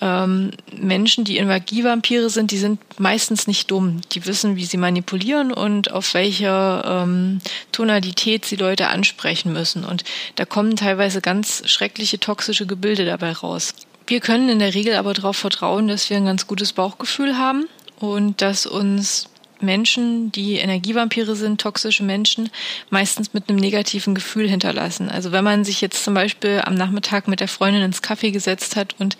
ähm, 0.00 0.50
Menschen, 0.76 1.24
die 1.24 1.38
Energievampire 1.38 2.30
sind, 2.30 2.50
die 2.50 2.58
sind 2.58 2.80
meistens 2.98 3.46
nicht 3.46 3.70
dumm. 3.70 4.00
Die 4.12 4.26
wissen, 4.26 4.56
wie 4.56 4.64
sie 4.64 4.76
manipulieren 4.76 5.52
und 5.52 5.92
auf 5.92 6.14
welcher 6.14 7.02
ähm, 7.04 7.40
Tonalität 7.72 8.44
sie 8.44 8.56
Leute 8.56 8.88
ansprechen 8.88 9.52
müssen. 9.52 9.84
Und 9.84 10.04
da 10.36 10.44
kommen 10.44 10.76
teilweise 10.76 11.20
ganz 11.20 11.68
schreckliche 11.68 12.20
toxische 12.20 12.66
Gebilde 12.66 13.04
dabei 13.04 13.32
raus. 13.32 13.74
Wir 14.06 14.20
können 14.20 14.48
in 14.48 14.58
der 14.58 14.74
Regel 14.74 14.96
aber 14.96 15.14
darauf 15.14 15.36
vertrauen, 15.36 15.88
dass 15.88 16.10
wir 16.10 16.18
ein 16.18 16.26
ganz 16.26 16.46
gutes 16.46 16.72
Bauchgefühl 16.72 17.38
haben 17.38 17.66
und 17.98 18.42
dass 18.42 18.66
uns 18.66 19.28
Menschen, 19.64 20.30
die 20.32 20.56
Energievampire 20.56 21.36
sind, 21.36 21.60
toxische 21.60 22.02
Menschen, 22.02 22.50
meistens 22.90 23.34
mit 23.34 23.48
einem 23.48 23.58
negativen 23.58 24.14
Gefühl 24.14 24.48
hinterlassen. 24.48 25.08
Also 25.08 25.32
wenn 25.32 25.44
man 25.44 25.64
sich 25.64 25.80
jetzt 25.80 26.04
zum 26.04 26.14
Beispiel 26.14 26.62
am 26.64 26.74
Nachmittag 26.74 27.28
mit 27.28 27.40
der 27.40 27.48
Freundin 27.48 27.82
ins 27.82 28.02
Kaffee 28.02 28.30
gesetzt 28.30 28.76
hat 28.76 28.94
und 28.98 29.16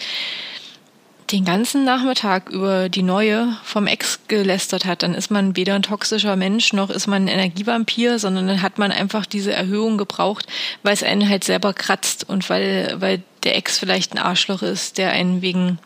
den 1.32 1.44
ganzen 1.44 1.84
Nachmittag 1.84 2.50
über 2.50 2.88
die 2.88 3.02
neue 3.02 3.56
vom 3.64 3.86
Ex 3.86 4.20
gelästert 4.28 4.84
hat, 4.84 5.02
dann 5.02 5.14
ist 5.14 5.30
man 5.30 5.56
weder 5.56 5.74
ein 5.74 5.82
toxischer 5.82 6.36
Mensch 6.36 6.72
noch 6.72 6.90
ist 6.90 7.06
man 7.06 7.24
ein 7.24 7.28
Energievampir, 7.28 8.18
sondern 8.18 8.46
dann 8.46 8.62
hat 8.62 8.78
man 8.78 8.92
einfach 8.92 9.26
diese 9.26 9.52
Erhöhung 9.52 9.96
gebraucht, 9.96 10.46
weil 10.82 10.92
es 10.92 11.02
einen 11.02 11.28
halt 11.28 11.44
selber 11.44 11.72
kratzt 11.72 12.28
und 12.28 12.48
weil, 12.50 12.96
weil 12.98 13.22
der 13.42 13.56
Ex 13.56 13.78
vielleicht 13.78 14.12
ein 14.12 14.18
Arschloch 14.18 14.62
ist, 14.62 14.98
der 14.98 15.12
einen 15.12 15.40
wegen 15.42 15.78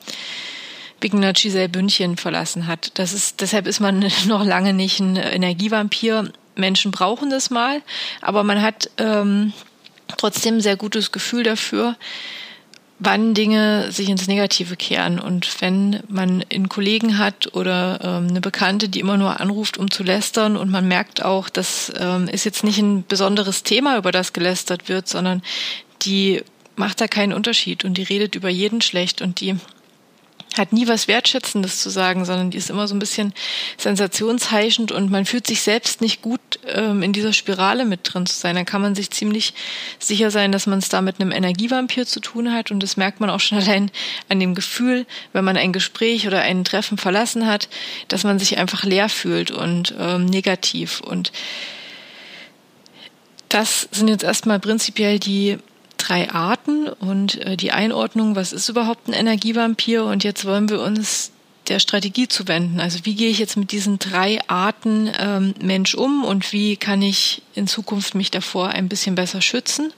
einer 1.02 1.32
Giselle 1.32 1.68
Bündchen 1.68 2.16
verlassen 2.16 2.66
hat. 2.66 2.92
Das 2.98 3.12
ist, 3.12 3.40
deshalb 3.40 3.66
ist 3.66 3.80
man 3.80 4.00
noch 4.26 4.44
lange 4.44 4.72
nicht 4.74 5.00
ein 5.00 5.16
Energievampir. 5.16 6.30
Menschen 6.56 6.90
brauchen 6.90 7.30
das 7.30 7.50
mal, 7.50 7.82
aber 8.20 8.42
man 8.42 8.60
hat 8.60 8.90
ähm, 8.98 9.52
trotzdem 10.16 10.56
ein 10.56 10.60
sehr 10.60 10.76
gutes 10.76 11.12
Gefühl 11.12 11.44
dafür, 11.44 11.96
wann 12.98 13.32
Dinge 13.32 13.92
sich 13.92 14.08
ins 14.08 14.26
Negative 14.26 14.76
kehren. 14.76 15.20
Und 15.20 15.60
wenn 15.60 16.02
man 16.08 16.44
einen 16.52 16.68
Kollegen 16.68 17.18
hat 17.18 17.54
oder 17.54 18.00
ähm, 18.02 18.28
eine 18.28 18.40
Bekannte, 18.40 18.88
die 18.88 19.00
immer 19.00 19.16
nur 19.16 19.40
anruft, 19.40 19.78
um 19.78 19.90
zu 19.90 20.02
lästern 20.02 20.56
und 20.56 20.70
man 20.70 20.88
merkt 20.88 21.24
auch, 21.24 21.48
das 21.48 21.92
ähm, 21.96 22.26
ist 22.28 22.44
jetzt 22.44 22.64
nicht 22.64 22.78
ein 22.78 23.04
besonderes 23.06 23.62
Thema, 23.62 23.96
über 23.96 24.10
das 24.10 24.32
gelästert 24.32 24.88
wird, 24.88 25.08
sondern 25.08 25.42
die 26.02 26.42
macht 26.74 27.00
da 27.00 27.06
keinen 27.08 27.32
Unterschied 27.32 27.84
und 27.84 27.94
die 27.98 28.02
redet 28.02 28.34
über 28.34 28.48
jeden 28.48 28.80
schlecht 28.80 29.22
und 29.22 29.40
die 29.40 29.56
hat 30.58 30.72
nie 30.72 30.88
was 30.88 31.08
Wertschätzendes 31.08 31.80
zu 31.80 31.90
sagen, 31.90 32.24
sondern 32.24 32.50
die 32.50 32.58
ist 32.58 32.70
immer 32.70 32.88
so 32.88 32.94
ein 32.94 32.98
bisschen 32.98 33.32
sensationsheischend 33.76 34.92
und 34.92 35.10
man 35.10 35.24
fühlt 35.24 35.46
sich 35.46 35.62
selbst 35.62 36.00
nicht 36.00 36.22
gut 36.22 36.40
ähm, 36.66 37.02
in 37.02 37.12
dieser 37.12 37.32
Spirale 37.32 37.84
mit 37.84 38.00
drin 38.02 38.26
zu 38.26 38.36
sein. 38.36 38.56
Dann 38.56 38.66
kann 38.66 38.82
man 38.82 38.94
sich 38.94 39.10
ziemlich 39.10 39.54
sicher 39.98 40.30
sein, 40.30 40.52
dass 40.52 40.66
man 40.66 40.78
es 40.78 40.88
da 40.88 41.00
mit 41.00 41.20
einem 41.20 41.30
Energievampir 41.30 42.06
zu 42.06 42.20
tun 42.20 42.52
hat 42.52 42.70
und 42.70 42.82
das 42.82 42.96
merkt 42.96 43.20
man 43.20 43.30
auch 43.30 43.40
schon 43.40 43.58
allein 43.62 43.90
an 44.28 44.40
dem 44.40 44.54
Gefühl, 44.54 45.06
wenn 45.32 45.44
man 45.44 45.56
ein 45.56 45.72
Gespräch 45.72 46.26
oder 46.26 46.42
ein 46.42 46.64
Treffen 46.64 46.98
verlassen 46.98 47.46
hat, 47.46 47.68
dass 48.08 48.24
man 48.24 48.38
sich 48.38 48.58
einfach 48.58 48.84
leer 48.84 49.08
fühlt 49.08 49.50
und 49.50 49.94
ähm, 49.98 50.26
negativ 50.26 51.00
und 51.00 51.32
das 53.48 53.88
sind 53.92 54.08
jetzt 54.08 54.24
erstmal 54.24 54.60
prinzipiell 54.60 55.18
die 55.18 55.58
drei 56.08 56.30
Arten 56.30 56.88
und 56.88 57.40
äh, 57.42 57.56
die 57.56 57.72
Einordnung, 57.72 58.34
was 58.34 58.52
ist 58.52 58.68
überhaupt 58.68 59.08
ein 59.08 59.12
Energievampir 59.12 60.04
und 60.04 60.24
jetzt 60.24 60.44
wollen 60.44 60.68
wir 60.68 60.80
uns 60.80 61.32
der 61.68 61.80
Strategie 61.80 62.28
zuwenden. 62.28 62.80
Also 62.80 63.00
wie 63.04 63.14
gehe 63.14 63.28
ich 63.28 63.38
jetzt 63.38 63.56
mit 63.56 63.72
diesen 63.72 63.98
drei 63.98 64.38
Arten 64.48 65.10
ähm, 65.18 65.54
Mensch 65.60 65.94
um 65.94 66.24
und 66.24 66.52
wie 66.52 66.76
kann 66.76 67.02
ich 67.02 67.42
in 67.54 67.66
Zukunft 67.66 68.14
mich 68.14 68.30
davor 68.30 68.70
ein 68.70 68.88
bisschen 68.88 69.14
besser 69.14 69.42
schützen? 69.42 69.92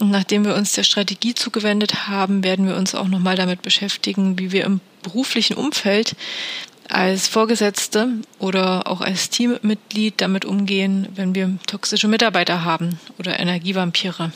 Und 0.00 0.10
nachdem 0.10 0.44
wir 0.44 0.56
uns 0.56 0.72
der 0.72 0.82
Strategie 0.82 1.34
zugewendet 1.34 2.08
haben, 2.08 2.42
werden 2.42 2.66
wir 2.66 2.76
uns 2.76 2.96
auch 2.96 3.06
nochmal 3.06 3.36
damit 3.36 3.62
beschäftigen, 3.62 4.38
wie 4.38 4.50
wir 4.50 4.64
im 4.64 4.80
beruflichen 5.02 5.54
Umfeld 5.54 6.16
als 6.88 7.28
Vorgesetzte 7.28 8.08
oder 8.40 8.88
auch 8.88 9.00
als 9.00 9.30
Teammitglied 9.30 10.14
damit 10.20 10.44
umgehen, 10.44 11.06
wenn 11.14 11.36
wir 11.36 11.56
toxische 11.68 12.08
Mitarbeiter 12.08 12.64
haben 12.64 12.98
oder 13.18 13.38
Energievampire 13.38 14.32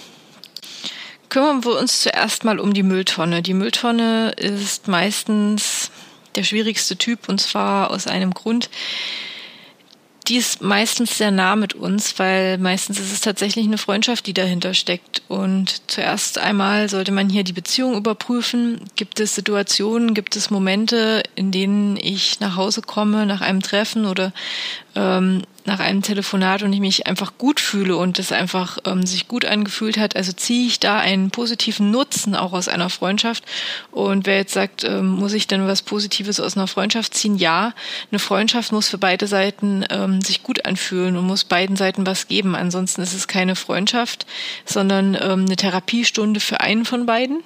kümmern 1.29 1.65
wir 1.65 1.79
uns 1.79 2.03
zuerst 2.03 2.45
mal 2.45 2.59
um 2.59 2.73
die 2.73 2.83
Mülltonne. 2.83 3.43
Die 3.43 3.55
Mülltonne 3.55 4.33
ist 4.37 4.89
meistens 4.89 5.91
der 6.35 6.45
schwierigste 6.45 6.97
Typ 6.97 7.29
und 7.29 7.41
zwar 7.41 7.91
aus 7.91 8.07
einem 8.07 8.33
Grund. 8.33 8.71
Die 10.29 10.37
ist 10.37 10.61
meistens 10.61 11.19
sehr 11.19 11.31
nah 11.31 11.55
mit 11.55 11.75
uns, 11.75 12.19
weil 12.19 12.59
meistens 12.59 12.99
ist 12.99 13.13
es 13.13 13.21
tatsächlich 13.21 13.65
eine 13.65 13.79
Freundschaft, 13.79 14.27
die 14.27 14.35
dahinter 14.35 14.75
steckt. 14.75 15.23
Und 15.29 15.83
zuerst 15.89 16.39
einmal 16.39 16.89
sollte 16.89 17.13
man 17.13 17.29
hier 17.29 17.45
die 17.45 17.53
Beziehung 17.53 17.95
überprüfen. 17.95 18.81
Gibt 18.97 19.21
es 19.21 19.37
Situationen, 19.37 20.15
gibt 20.15 20.35
es 20.35 20.51
Momente, 20.51 21.23
in 21.37 21.53
denen 21.53 21.97
ich 21.97 22.41
nach 22.41 22.57
Hause 22.57 22.83
komme 22.83 23.25
nach 23.25 23.41
einem 23.41 23.63
Treffen 23.63 24.05
oder 24.05 24.33
ähm, 24.97 25.43
nach 25.67 25.81
einem 25.81 26.03
Telefonat 26.03 26.63
und 26.63 26.73
ich 26.73 26.81
mich 26.81 27.07
einfach 27.07 27.39
gut 27.39 27.61
fühle 27.61 27.97
und 27.97 28.19
es 28.19 28.33
einfach 28.33 28.79
ähm, 28.85 29.07
sich 29.07 29.29
gut 29.29 29.45
angefühlt 29.45 29.99
hat, 29.99 30.17
also 30.17 30.33
ziehe 30.33 30.67
ich 30.67 30.81
da 30.81 30.99
einen 30.99 31.31
positiven 31.31 31.91
Nutzen 31.91 32.35
auch 32.35 32.53
aus 32.53 32.69
einer 32.69 32.91
Freundschaft. 32.91 33.45
Und 33.91 34.27
wer 34.27 34.37
jetzt 34.37 34.55
sagt, 34.55 34.85
ähm, 34.85 35.09
muss 35.09 35.33
ich 35.33 35.47
denn 35.47 35.67
was 35.67 35.83
Positives 35.83 36.41
aus 36.41 36.57
einer 36.57 36.67
Freundschaft 36.67 37.15
ziehen? 37.15 37.37
Ja, 37.37 37.75
eine 38.11 38.19
Freundschaft 38.19 38.73
muss 38.73 38.89
für 38.89 38.99
beide 38.99 39.27
Seiten 39.27 39.85
ähm, 39.91 40.21
sich 40.21 40.43
gut 40.43 40.65
anfühlen 40.65 41.17
und 41.17 41.27
muss 41.27 41.45
beiden 41.45 41.77
Seiten 41.77 42.07
was 42.07 42.29
geben. 42.29 42.55
Ansonsten 42.55 43.03
ist 43.03 43.15
es 43.15 43.29
keine 43.29 43.57
Freundschaft, 43.57 44.27
sondern 44.65 45.15
ähm, 45.15 45.47
eine 45.47 45.57
Therapiestunde 45.57 46.41
für 46.41 46.61
einen 46.61 46.85
von 46.85 47.07
beiden 47.07 47.43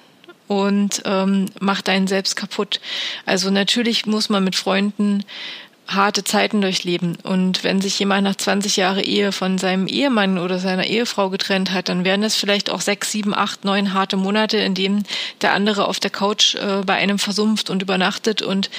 und 0.51 1.03
ähm, 1.05 1.45
macht 1.61 1.87
einen 1.87 2.07
selbst 2.07 2.35
kaputt. 2.35 2.81
Also 3.25 3.51
natürlich 3.51 4.05
muss 4.05 4.27
man 4.27 4.43
mit 4.43 4.57
Freunden 4.57 5.23
harte 5.87 6.23
Zeiten 6.23 6.61
durchleben. 6.61 7.17
Und 7.23 7.63
wenn 7.63 7.81
sich 7.81 7.99
jemand 7.99 8.23
nach 8.23 8.35
20 8.35 8.77
Jahren 8.77 9.03
Ehe 9.03 9.31
von 9.31 9.57
seinem 9.57 9.87
Ehemann 9.87 10.37
oder 10.37 10.59
seiner 10.59 10.85
Ehefrau 10.85 11.29
getrennt 11.29 11.71
hat, 11.71 11.89
dann 11.89 12.05
wären 12.05 12.23
es 12.23 12.35
vielleicht 12.35 12.69
auch 12.69 12.81
sechs, 12.81 13.11
sieben, 13.11 13.33
acht, 13.33 13.65
neun 13.65 13.93
harte 13.93 14.17
Monate, 14.17 14.57
in 14.57 14.73
denen 14.73 15.03
der 15.41 15.53
andere 15.53 15.87
auf 15.87 15.99
der 15.99 16.11
Couch 16.11 16.55
äh, 16.55 16.83
bei 16.85 16.95
einem 16.95 17.19
versumpft 17.19 17.69
und 17.69 17.81
übernachtet 17.81 18.41
und 18.41 18.69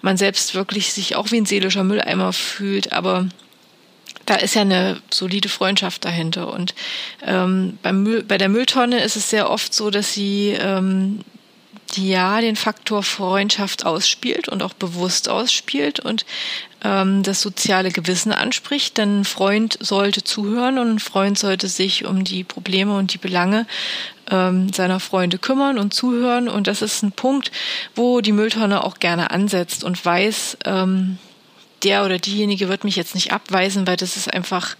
man 0.00 0.16
selbst 0.16 0.54
wirklich 0.54 0.92
sich 0.92 1.16
auch 1.16 1.30
wie 1.30 1.40
ein 1.40 1.46
seelischer 1.46 1.84
Mülleimer 1.84 2.32
fühlt. 2.32 2.92
Aber 2.92 3.26
da 4.26 4.36
ist 4.36 4.54
ja 4.54 4.62
eine 4.62 5.00
solide 5.10 5.48
Freundschaft 5.48 6.04
dahinter. 6.04 6.52
Und 6.52 6.74
ähm, 7.26 7.78
beim 7.82 8.02
Müll, 8.02 8.22
bei 8.22 8.38
der 8.38 8.48
Mülltonne 8.48 9.02
ist 9.02 9.16
es 9.16 9.30
sehr 9.30 9.50
oft 9.50 9.74
so, 9.74 9.90
dass 9.90 10.14
sie 10.14 10.56
ähm, 10.58 11.20
ja 11.96 12.40
den 12.40 12.56
Faktor 12.56 13.02
Freundschaft 13.02 13.86
ausspielt 13.86 14.48
und 14.48 14.62
auch 14.62 14.74
bewusst 14.74 15.28
ausspielt 15.28 16.00
und 16.00 16.24
ähm, 16.84 17.22
das 17.22 17.40
soziale 17.40 17.90
Gewissen 17.90 18.32
anspricht. 18.32 18.98
Denn 18.98 19.20
ein 19.20 19.24
Freund 19.24 19.78
sollte 19.80 20.22
zuhören 20.24 20.78
und 20.78 20.90
ein 20.90 20.98
Freund 20.98 21.38
sollte 21.38 21.68
sich 21.68 22.04
um 22.04 22.24
die 22.24 22.44
Probleme 22.44 22.96
und 22.96 23.12
die 23.14 23.18
Belange 23.18 23.66
ähm, 24.30 24.72
seiner 24.72 25.00
Freunde 25.00 25.38
kümmern 25.38 25.78
und 25.78 25.94
zuhören. 25.94 26.48
Und 26.48 26.66
das 26.66 26.82
ist 26.82 27.02
ein 27.02 27.12
Punkt, 27.12 27.50
wo 27.94 28.20
die 28.20 28.32
Mülltonne 28.32 28.84
auch 28.84 28.98
gerne 28.98 29.30
ansetzt 29.30 29.84
und 29.84 30.04
weiß, 30.04 30.58
ähm, 30.64 31.18
der 31.82 32.04
oder 32.04 32.18
diejenige 32.18 32.68
wird 32.68 32.84
mich 32.84 32.96
jetzt 32.96 33.14
nicht 33.14 33.32
abweisen, 33.32 33.86
weil 33.86 33.96
das 33.96 34.16
ist 34.16 34.32
einfach 34.32 34.76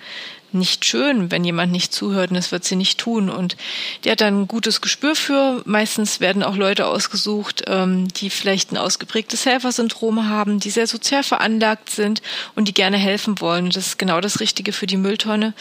nicht 0.55 0.85
schön, 0.85 1.31
wenn 1.31 1.45
jemand 1.45 1.73
nicht 1.73 1.93
zuhört 1.93 2.31
und 2.31 2.37
das 2.37 2.53
wird 2.53 2.65
sie 2.65 2.77
nicht 2.77 2.99
tun. 2.99 3.31
Und 3.31 3.57
die 4.05 4.11
hat 4.11 4.21
dann 4.21 4.43
ein 4.43 4.49
gutes 4.49 4.81
Gespür 4.81 5.15
für. 5.15 5.63
Meistens 5.65 6.21
werden 6.21 6.43
auch 6.43 6.57
Leute 6.57 6.87
ausgesucht, 6.87 7.65
ähm, 7.67 8.09
die 8.09 8.31
vielleicht 8.31 8.73
ein 8.73 8.77
ausgeprägtes 8.77 9.47
Helfersyndrom 9.47 10.29
haben, 10.29 10.61
die 10.61 10.71
sehr 10.71 10.87
sozial 10.87 11.23
veranlagt 11.23 11.91
sind 11.91 12.23
und 12.55 12.69
die 12.69 12.75
gerne 12.75 12.97
helfen 12.97 13.41
wollen. 13.41 13.71
Das 13.71 13.87
ist 13.87 13.99
genau 13.99 14.21
das 14.21 14.41
Richtige 14.41 14.73
für 14.73 14.87
die 14.87 14.97
Mülltonne, 14.97 15.55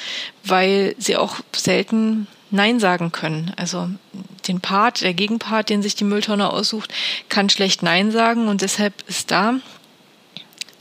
weil 0.44 0.96
sie 0.98 1.18
auch 1.18 1.38
selten 1.56 2.28
Nein 2.52 2.80
sagen 2.80 3.12
können. 3.12 3.54
Also 3.56 3.90
den 4.48 4.60
Part, 4.60 5.02
der 5.02 5.14
Gegenpart, 5.14 5.70
den 5.70 5.82
sich 5.82 5.96
die 5.96 6.04
Mülltonne 6.04 6.52
aussucht, 6.52 6.94
kann 7.30 7.50
schlecht 7.50 7.82
Nein 7.82 8.12
sagen 8.12 8.48
und 8.48 8.62
deshalb 8.62 8.94
ist 9.08 9.32
da 9.32 9.56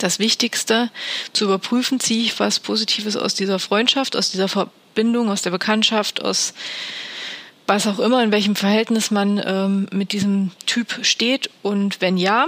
das 0.03 0.19
Wichtigste, 0.19 0.89
zu 1.33 1.45
überprüfen, 1.45 1.99
ziehe 1.99 2.23
ich 2.23 2.39
was 2.39 2.59
Positives 2.59 3.15
aus 3.15 3.33
dieser 3.33 3.59
Freundschaft, 3.59 4.15
aus 4.15 4.31
dieser 4.31 4.47
Verbindung, 4.47 5.29
aus 5.29 5.41
der 5.41 5.51
Bekanntschaft, 5.51 6.23
aus 6.23 6.53
was 7.67 7.87
auch 7.87 7.99
immer, 7.99 8.23
in 8.23 8.31
welchem 8.31 8.55
Verhältnis 8.55 9.11
man 9.11 9.41
ähm, 9.45 9.87
mit 9.91 10.11
diesem 10.11 10.51
Typ 10.65 11.05
steht. 11.05 11.49
Und 11.61 12.01
wenn 12.01 12.17
ja, 12.17 12.47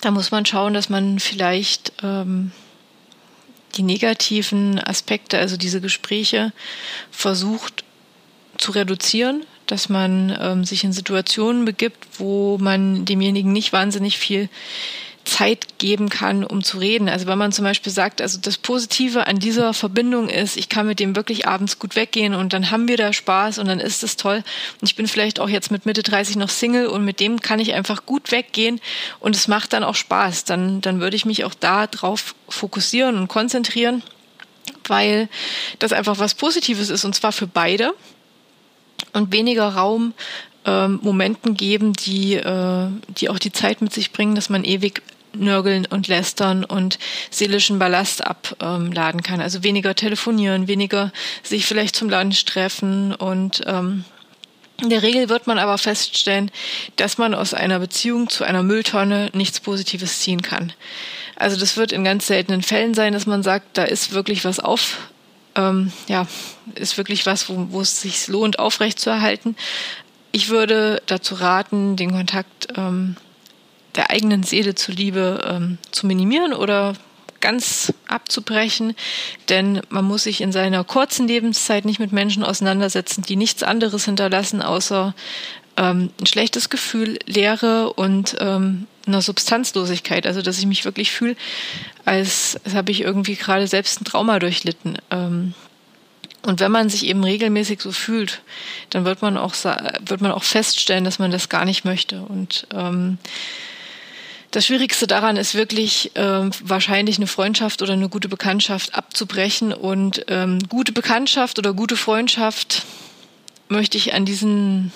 dann 0.00 0.14
muss 0.14 0.30
man 0.30 0.44
schauen, 0.46 0.74
dass 0.74 0.88
man 0.88 1.18
vielleicht 1.18 1.92
ähm, 2.02 2.52
die 3.76 3.82
negativen 3.82 4.78
Aspekte, 4.78 5.38
also 5.38 5.56
diese 5.56 5.80
Gespräche, 5.80 6.52
versucht 7.10 7.84
zu 8.56 8.72
reduzieren, 8.72 9.44
dass 9.66 9.88
man 9.88 10.36
ähm, 10.40 10.64
sich 10.64 10.82
in 10.82 10.92
Situationen 10.92 11.64
begibt, 11.64 12.06
wo 12.18 12.58
man 12.58 13.04
demjenigen 13.04 13.52
nicht 13.52 13.72
wahnsinnig 13.72 14.18
viel 14.18 14.48
Zeit 15.38 15.78
geben 15.78 16.08
kann, 16.08 16.42
um 16.42 16.64
zu 16.64 16.78
reden. 16.78 17.08
Also 17.08 17.28
wenn 17.28 17.38
man 17.38 17.52
zum 17.52 17.64
Beispiel 17.64 17.92
sagt, 17.92 18.20
also 18.20 18.40
das 18.40 18.58
Positive 18.58 19.28
an 19.28 19.38
dieser 19.38 19.72
Verbindung 19.72 20.28
ist, 20.28 20.56
ich 20.56 20.68
kann 20.68 20.88
mit 20.88 20.98
dem 20.98 21.14
wirklich 21.14 21.46
abends 21.46 21.78
gut 21.78 21.94
weggehen 21.94 22.34
und 22.34 22.52
dann 22.52 22.72
haben 22.72 22.88
wir 22.88 22.96
da 22.96 23.12
Spaß 23.12 23.58
und 23.58 23.68
dann 23.68 23.78
ist 23.78 24.02
es 24.02 24.16
toll. 24.16 24.42
Und 24.80 24.88
ich 24.88 24.96
bin 24.96 25.06
vielleicht 25.06 25.38
auch 25.38 25.48
jetzt 25.48 25.70
mit 25.70 25.86
Mitte 25.86 26.02
30 26.02 26.34
noch 26.36 26.48
Single 26.48 26.88
und 26.88 27.04
mit 27.04 27.20
dem 27.20 27.40
kann 27.40 27.60
ich 27.60 27.72
einfach 27.74 28.04
gut 28.04 28.32
weggehen 28.32 28.80
und 29.20 29.36
es 29.36 29.46
macht 29.46 29.72
dann 29.74 29.84
auch 29.84 29.94
Spaß. 29.94 30.42
Dann, 30.42 30.80
dann 30.80 30.98
würde 30.98 31.14
ich 31.14 31.24
mich 31.24 31.44
auch 31.44 31.54
da 31.54 31.86
drauf 31.86 32.34
fokussieren 32.48 33.16
und 33.16 33.28
konzentrieren, 33.28 34.02
weil 34.88 35.28
das 35.78 35.92
einfach 35.92 36.18
was 36.18 36.34
Positives 36.34 36.90
ist 36.90 37.04
und 37.04 37.14
zwar 37.14 37.30
für 37.30 37.46
beide 37.46 37.94
und 39.12 39.30
weniger 39.30 39.68
Raum 39.68 40.14
ähm, 40.64 40.98
Momenten 41.04 41.54
geben, 41.54 41.92
die, 41.92 42.34
äh, 42.34 42.88
die 43.06 43.28
auch 43.28 43.38
die 43.38 43.52
Zeit 43.52 43.82
mit 43.82 43.92
sich 43.92 44.10
bringen, 44.10 44.34
dass 44.34 44.48
man 44.48 44.64
ewig 44.64 45.00
nörgeln 45.38 45.86
und 45.86 46.08
lästern 46.08 46.64
und 46.64 46.98
seelischen 47.30 47.78
Ballast 47.78 48.26
abladen 48.26 49.22
kann. 49.22 49.40
Also 49.40 49.62
weniger 49.62 49.94
telefonieren, 49.94 50.68
weniger 50.68 51.12
sich 51.42 51.66
vielleicht 51.66 51.96
zum 51.96 52.10
Lunch 52.10 52.44
treffen 52.44 53.14
und 53.14 53.62
ähm, 53.66 54.04
in 54.80 54.90
der 54.90 55.02
Regel 55.02 55.28
wird 55.28 55.48
man 55.48 55.58
aber 55.58 55.76
feststellen, 55.76 56.52
dass 56.94 57.18
man 57.18 57.34
aus 57.34 57.52
einer 57.52 57.80
Beziehung 57.80 58.28
zu 58.28 58.44
einer 58.44 58.62
Mülltonne 58.62 59.28
nichts 59.34 59.58
Positives 59.58 60.20
ziehen 60.20 60.40
kann. 60.40 60.72
Also 61.34 61.58
das 61.58 61.76
wird 61.76 61.90
in 61.90 62.04
ganz 62.04 62.28
seltenen 62.28 62.62
Fällen 62.62 62.94
sein, 62.94 63.12
dass 63.12 63.26
man 63.26 63.42
sagt, 63.42 63.76
da 63.76 63.82
ist 63.82 64.12
wirklich 64.12 64.44
was 64.44 64.60
auf, 64.60 64.98
ähm, 65.56 65.92
ja, 66.06 66.28
ist 66.76 66.96
wirklich 66.96 67.26
was, 67.26 67.48
wo, 67.48 67.66
wo 67.70 67.80
es 67.80 68.00
sich 68.00 68.28
lohnt, 68.28 68.60
aufrechtzuerhalten. 68.60 69.56
Ich 70.30 70.48
würde 70.48 71.02
dazu 71.06 71.34
raten, 71.34 71.96
den 71.96 72.12
Kontakt 72.12 72.68
ähm, 72.76 73.16
der 73.98 74.10
eigenen 74.10 74.44
Seele 74.44 74.76
zuliebe 74.76 75.44
ähm, 75.44 75.78
zu 75.90 76.06
minimieren 76.06 76.54
oder 76.54 76.94
ganz 77.40 77.92
abzubrechen, 78.06 78.94
denn 79.48 79.80
man 79.90 80.04
muss 80.04 80.22
sich 80.22 80.40
in 80.40 80.52
seiner 80.52 80.84
kurzen 80.84 81.26
Lebenszeit 81.26 81.84
nicht 81.84 81.98
mit 81.98 82.12
Menschen 82.12 82.44
auseinandersetzen, 82.44 83.22
die 83.22 83.36
nichts 83.36 83.62
anderes 83.62 84.04
hinterlassen, 84.04 84.62
außer 84.62 85.14
ähm, 85.76 86.10
ein 86.20 86.26
schlechtes 86.26 86.70
Gefühl, 86.70 87.18
Leere 87.26 87.92
und 87.92 88.36
ähm, 88.38 88.86
einer 89.06 89.20
Substanzlosigkeit. 89.20 90.26
Also 90.26 90.42
dass 90.42 90.58
ich 90.58 90.66
mich 90.66 90.84
wirklich 90.84 91.10
fühle, 91.10 91.34
als, 92.04 92.58
als 92.64 92.74
habe 92.74 92.92
ich 92.92 93.00
irgendwie 93.00 93.34
gerade 93.34 93.66
selbst 93.66 94.00
ein 94.00 94.04
Trauma 94.04 94.38
durchlitten. 94.38 94.98
Ähm, 95.10 95.54
und 96.42 96.60
wenn 96.60 96.70
man 96.70 96.88
sich 96.88 97.04
eben 97.06 97.24
regelmäßig 97.24 97.80
so 97.80 97.90
fühlt, 97.90 98.42
dann 98.90 99.04
wird 99.04 99.22
man 99.22 99.36
auch 99.36 99.54
wird 99.54 100.20
man 100.20 100.30
auch 100.30 100.44
feststellen, 100.44 101.04
dass 101.04 101.18
man 101.18 101.32
das 101.32 101.48
gar 101.48 101.64
nicht 101.64 101.84
möchte. 101.84 102.22
Und 102.22 102.66
ähm, 102.72 103.18
das 104.50 104.66
Schwierigste 104.66 105.06
daran 105.06 105.36
ist 105.36 105.54
wirklich 105.54 106.12
ähm, 106.14 106.50
wahrscheinlich 106.62 107.18
eine 107.18 107.26
Freundschaft 107.26 107.82
oder 107.82 107.92
eine 107.92 108.08
gute 108.08 108.28
Bekanntschaft 108.28 108.94
abzubrechen. 108.94 109.72
Und 109.72 110.24
ähm, 110.28 110.58
gute 110.68 110.92
Bekanntschaft 110.92 111.58
oder 111.58 111.74
gute 111.74 111.96
Freundschaft 111.96 112.84
möchte 113.68 113.98
ich 113.98 114.14
an 114.14 114.24
diesen 114.24 114.92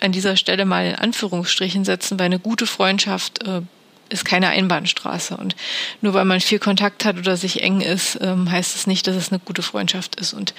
an 0.00 0.12
dieser 0.12 0.36
Stelle 0.36 0.64
mal 0.64 0.86
in 0.86 0.94
Anführungsstrichen 0.94 1.84
setzen, 1.84 2.18
weil 2.18 2.26
eine 2.26 2.38
gute 2.38 2.66
Freundschaft 2.66 3.42
äh, 3.46 3.62
ist 4.08 4.24
keine 4.24 4.48
Einbahnstraße. 4.48 5.36
Und 5.36 5.56
nur 6.00 6.14
weil 6.14 6.24
man 6.24 6.40
viel 6.40 6.58
Kontakt 6.58 7.04
hat 7.04 7.18
oder 7.18 7.36
sich 7.36 7.62
eng 7.62 7.80
ist, 7.80 8.18
ähm, 8.20 8.50
heißt 8.50 8.76
es 8.76 8.86
nicht, 8.86 9.06
dass 9.06 9.16
es 9.16 9.30
eine 9.30 9.40
gute 9.40 9.62
Freundschaft 9.62 10.16
ist. 10.16 10.32
Und 10.32 10.54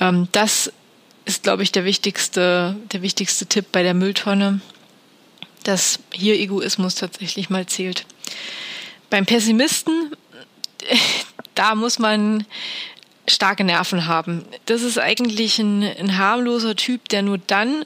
ähm, 0.00 0.28
das 0.32 0.72
ist, 1.24 1.42
glaube 1.42 1.62
ich, 1.62 1.72
der 1.72 1.84
wichtigste, 1.84 2.76
der 2.92 3.02
wichtigste 3.02 3.46
Tipp 3.46 3.66
bei 3.72 3.82
der 3.82 3.94
Mülltonne, 3.94 4.60
dass 5.66 5.98
hier 6.12 6.34
Egoismus 6.34 6.94
tatsächlich 6.94 7.50
mal 7.50 7.66
zählt. 7.66 8.06
Beim 9.10 9.26
Pessimisten, 9.26 10.12
da 11.54 11.74
muss 11.74 11.98
man 11.98 12.46
starke 13.28 13.64
Nerven 13.64 14.06
haben. 14.06 14.44
Das 14.66 14.82
ist 14.82 14.98
eigentlich 14.98 15.58
ein, 15.58 15.82
ein 15.82 16.18
harmloser 16.18 16.76
Typ, 16.76 17.08
der 17.08 17.22
nur 17.22 17.38
dann 17.38 17.84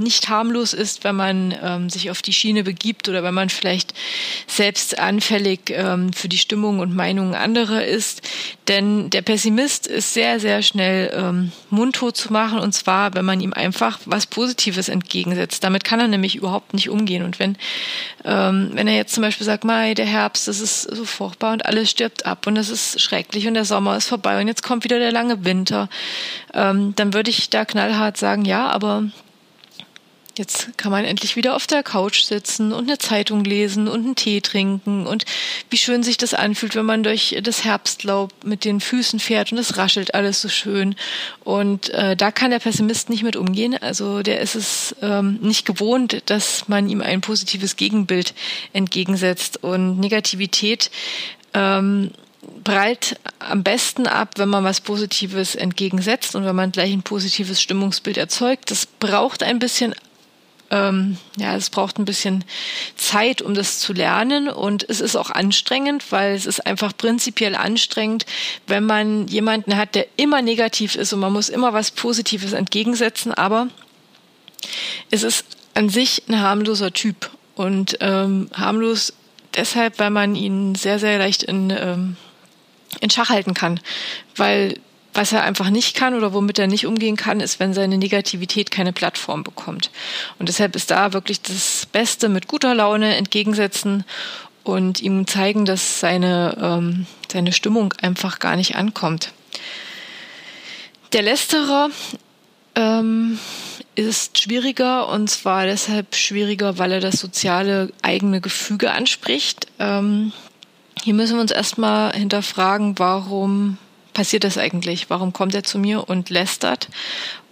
nicht 0.00 0.28
harmlos 0.28 0.72
ist, 0.72 1.04
wenn 1.04 1.16
man 1.16 1.54
ähm, 1.62 1.90
sich 1.90 2.10
auf 2.10 2.22
die 2.22 2.32
Schiene 2.32 2.64
begibt 2.64 3.08
oder 3.08 3.22
wenn 3.22 3.34
man 3.34 3.50
vielleicht 3.50 3.94
selbst 4.46 4.98
anfällig 4.98 5.70
ähm, 5.70 6.12
für 6.12 6.28
die 6.28 6.38
Stimmung 6.38 6.78
und 6.80 6.94
Meinungen 6.94 7.34
anderer 7.34 7.84
ist. 7.84 8.22
Denn 8.68 9.10
der 9.10 9.22
Pessimist 9.22 9.86
ist 9.86 10.14
sehr, 10.14 10.38
sehr 10.38 10.62
schnell 10.62 11.12
ähm, 11.14 11.52
mundtot 11.70 12.16
zu 12.16 12.32
machen 12.32 12.58
und 12.58 12.72
zwar, 12.72 13.14
wenn 13.14 13.24
man 13.24 13.40
ihm 13.40 13.52
einfach 13.52 13.98
was 14.04 14.26
Positives 14.26 14.88
entgegensetzt. 14.88 15.64
Damit 15.64 15.84
kann 15.84 16.00
er 16.00 16.08
nämlich 16.08 16.36
überhaupt 16.36 16.74
nicht 16.74 16.88
umgehen. 16.88 17.24
Und 17.24 17.38
wenn, 17.38 17.56
ähm, 18.24 18.70
wenn 18.74 18.86
er 18.86 18.96
jetzt 18.96 19.14
zum 19.14 19.22
Beispiel 19.22 19.44
sagt, 19.44 19.64
Mai, 19.64 19.94
der 19.94 20.06
Herbst, 20.06 20.48
das 20.48 20.60
ist 20.60 20.82
so 20.82 21.04
furchtbar 21.04 21.52
und 21.52 21.66
alles 21.66 21.90
stirbt 21.90 22.26
ab 22.26 22.46
und 22.46 22.54
das 22.54 22.68
ist 22.68 23.00
schrecklich 23.00 23.46
und 23.46 23.54
der 23.54 23.64
Sommer 23.64 23.96
ist 23.96 24.08
vorbei 24.08 24.40
und 24.40 24.48
jetzt 24.48 24.62
kommt 24.62 24.84
wieder 24.84 24.98
der 24.98 25.12
lange 25.12 25.44
Winter, 25.44 25.88
ähm, 26.54 26.94
dann 26.96 27.12
würde 27.14 27.30
ich 27.30 27.50
da 27.50 27.64
knallhart 27.64 28.16
sagen, 28.16 28.44
ja, 28.44 28.68
aber 28.68 29.04
Jetzt 30.40 30.78
kann 30.78 30.90
man 30.90 31.04
endlich 31.04 31.36
wieder 31.36 31.54
auf 31.54 31.66
der 31.66 31.82
Couch 31.82 32.22
sitzen 32.22 32.72
und 32.72 32.88
eine 32.88 32.96
Zeitung 32.96 33.44
lesen 33.44 33.88
und 33.88 34.06
einen 34.06 34.16
Tee 34.16 34.40
trinken 34.40 35.06
und 35.06 35.26
wie 35.68 35.76
schön 35.76 36.02
sich 36.02 36.16
das 36.16 36.32
anfühlt, 36.32 36.74
wenn 36.76 36.86
man 36.86 37.02
durch 37.02 37.38
das 37.42 37.62
Herbstlaub 37.62 38.32
mit 38.42 38.64
den 38.64 38.80
Füßen 38.80 39.20
fährt 39.20 39.52
und 39.52 39.58
es 39.58 39.76
raschelt 39.76 40.14
alles 40.14 40.40
so 40.40 40.48
schön. 40.48 40.96
Und 41.44 41.90
äh, 41.90 42.16
da 42.16 42.30
kann 42.30 42.52
der 42.52 42.58
Pessimist 42.58 43.10
nicht 43.10 43.22
mit 43.22 43.36
umgehen. 43.36 43.76
Also 43.82 44.22
der 44.22 44.40
ist 44.40 44.54
es 44.54 44.96
ähm, 45.02 45.40
nicht 45.42 45.66
gewohnt, 45.66 46.22
dass 46.24 46.68
man 46.68 46.88
ihm 46.88 47.02
ein 47.02 47.20
positives 47.20 47.76
Gegenbild 47.76 48.32
entgegensetzt. 48.72 49.62
Und 49.62 50.00
Negativität 50.00 50.90
ähm, 51.52 52.12
prallt 52.64 53.20
am 53.40 53.62
besten 53.62 54.06
ab, 54.06 54.38
wenn 54.38 54.48
man 54.48 54.64
was 54.64 54.80
Positives 54.80 55.54
entgegensetzt 55.54 56.34
und 56.34 56.46
wenn 56.46 56.56
man 56.56 56.72
gleich 56.72 56.94
ein 56.94 57.02
positives 57.02 57.60
Stimmungsbild 57.60 58.16
erzeugt. 58.16 58.70
Das 58.70 58.86
braucht 58.86 59.42
ein 59.42 59.58
bisschen 59.58 59.94
ähm, 60.70 61.16
ja, 61.36 61.56
es 61.56 61.70
braucht 61.70 61.98
ein 61.98 62.04
bisschen 62.04 62.44
Zeit, 62.96 63.42
um 63.42 63.54
das 63.54 63.80
zu 63.80 63.92
lernen. 63.92 64.48
Und 64.48 64.88
es 64.88 65.00
ist 65.00 65.16
auch 65.16 65.30
anstrengend, 65.30 66.10
weil 66.10 66.34
es 66.34 66.46
ist 66.46 66.66
einfach 66.66 66.96
prinzipiell 66.96 67.54
anstrengend, 67.54 68.26
wenn 68.66 68.84
man 68.84 69.26
jemanden 69.28 69.76
hat, 69.76 69.94
der 69.94 70.06
immer 70.16 70.42
negativ 70.42 70.94
ist 70.94 71.12
und 71.12 71.20
man 71.20 71.32
muss 71.32 71.48
immer 71.48 71.72
was 71.72 71.90
Positives 71.90 72.52
entgegensetzen, 72.52 73.34
aber 73.34 73.68
es 75.10 75.22
ist 75.22 75.44
an 75.74 75.88
sich 75.88 76.22
ein 76.28 76.40
harmloser 76.40 76.92
Typ. 76.92 77.30
Und 77.56 77.98
ähm, 78.00 78.48
harmlos 78.54 79.12
deshalb, 79.54 79.98
weil 79.98 80.10
man 80.10 80.34
ihn 80.34 80.74
sehr, 80.74 80.98
sehr 80.98 81.18
leicht 81.18 81.42
in, 81.42 81.70
ähm, 81.70 82.16
in 83.00 83.10
Schach 83.10 83.28
halten 83.28 83.54
kann, 83.54 83.80
weil 84.36 84.78
was 85.12 85.32
er 85.32 85.42
einfach 85.42 85.70
nicht 85.70 85.96
kann 85.96 86.14
oder 86.14 86.32
womit 86.32 86.58
er 86.58 86.66
nicht 86.66 86.86
umgehen 86.86 87.16
kann, 87.16 87.40
ist, 87.40 87.58
wenn 87.58 87.74
seine 87.74 87.98
Negativität 87.98 88.70
keine 88.70 88.92
Plattform 88.92 89.42
bekommt. 89.42 89.90
Und 90.38 90.48
deshalb 90.48 90.76
ist 90.76 90.90
da 90.90 91.12
wirklich 91.12 91.42
das 91.42 91.86
Beste 91.90 92.28
mit 92.28 92.46
guter 92.46 92.74
Laune 92.74 93.16
entgegensetzen 93.16 94.04
und 94.62 95.00
ihm 95.00 95.26
zeigen, 95.26 95.64
dass 95.64 96.00
seine, 96.00 96.56
ähm, 96.60 97.06
seine 97.30 97.52
Stimmung 97.52 97.92
einfach 98.00 98.38
gar 98.38 98.56
nicht 98.56 98.76
ankommt. 98.76 99.32
Der 101.12 101.22
Lästerer 101.22 101.88
ähm, 102.76 103.38
ist 103.96 104.40
schwieriger 104.40 105.08
und 105.08 105.28
zwar 105.28 105.66
deshalb 105.66 106.14
schwieriger, 106.14 106.78
weil 106.78 106.92
er 106.92 107.00
das 107.00 107.18
soziale 107.18 107.92
eigene 108.02 108.40
Gefüge 108.40 108.92
anspricht. 108.92 109.66
Ähm, 109.80 110.32
hier 111.02 111.14
müssen 111.14 111.34
wir 111.34 111.40
uns 111.40 111.50
erstmal 111.50 112.12
hinterfragen, 112.12 112.98
warum 112.98 113.78
passiert 114.12 114.44
das 114.44 114.58
eigentlich? 114.58 115.10
Warum 115.10 115.32
kommt 115.32 115.54
er 115.54 115.64
zu 115.64 115.78
mir 115.78 116.08
und 116.08 116.30
lästert? 116.30 116.88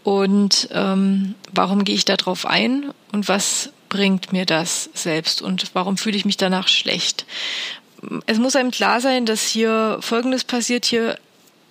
Und 0.04 0.68
ähm, 0.72 1.34
warum 1.52 1.84
gehe 1.84 1.94
ich 1.94 2.04
darauf 2.04 2.46
ein? 2.46 2.92
Und 3.12 3.28
was 3.28 3.70
bringt 3.88 4.32
mir 4.32 4.46
das 4.46 4.90
selbst? 4.94 5.42
Und 5.42 5.70
warum 5.74 5.96
fühle 5.96 6.16
ich 6.16 6.24
mich 6.24 6.36
danach 6.36 6.68
schlecht? 6.68 7.26
Es 8.26 8.38
muss 8.38 8.56
einem 8.56 8.70
klar 8.70 9.00
sein, 9.00 9.26
dass 9.26 9.42
hier 9.42 9.98
Folgendes 10.00 10.44
passiert. 10.44 10.84
Hier 10.86 11.18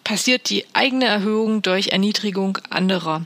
passiert 0.04 0.50
die 0.50 0.66
eigene 0.74 1.06
Erhöhung 1.06 1.62
durch 1.62 1.90
Erniedrigung 1.90 2.58
anderer. 2.70 3.26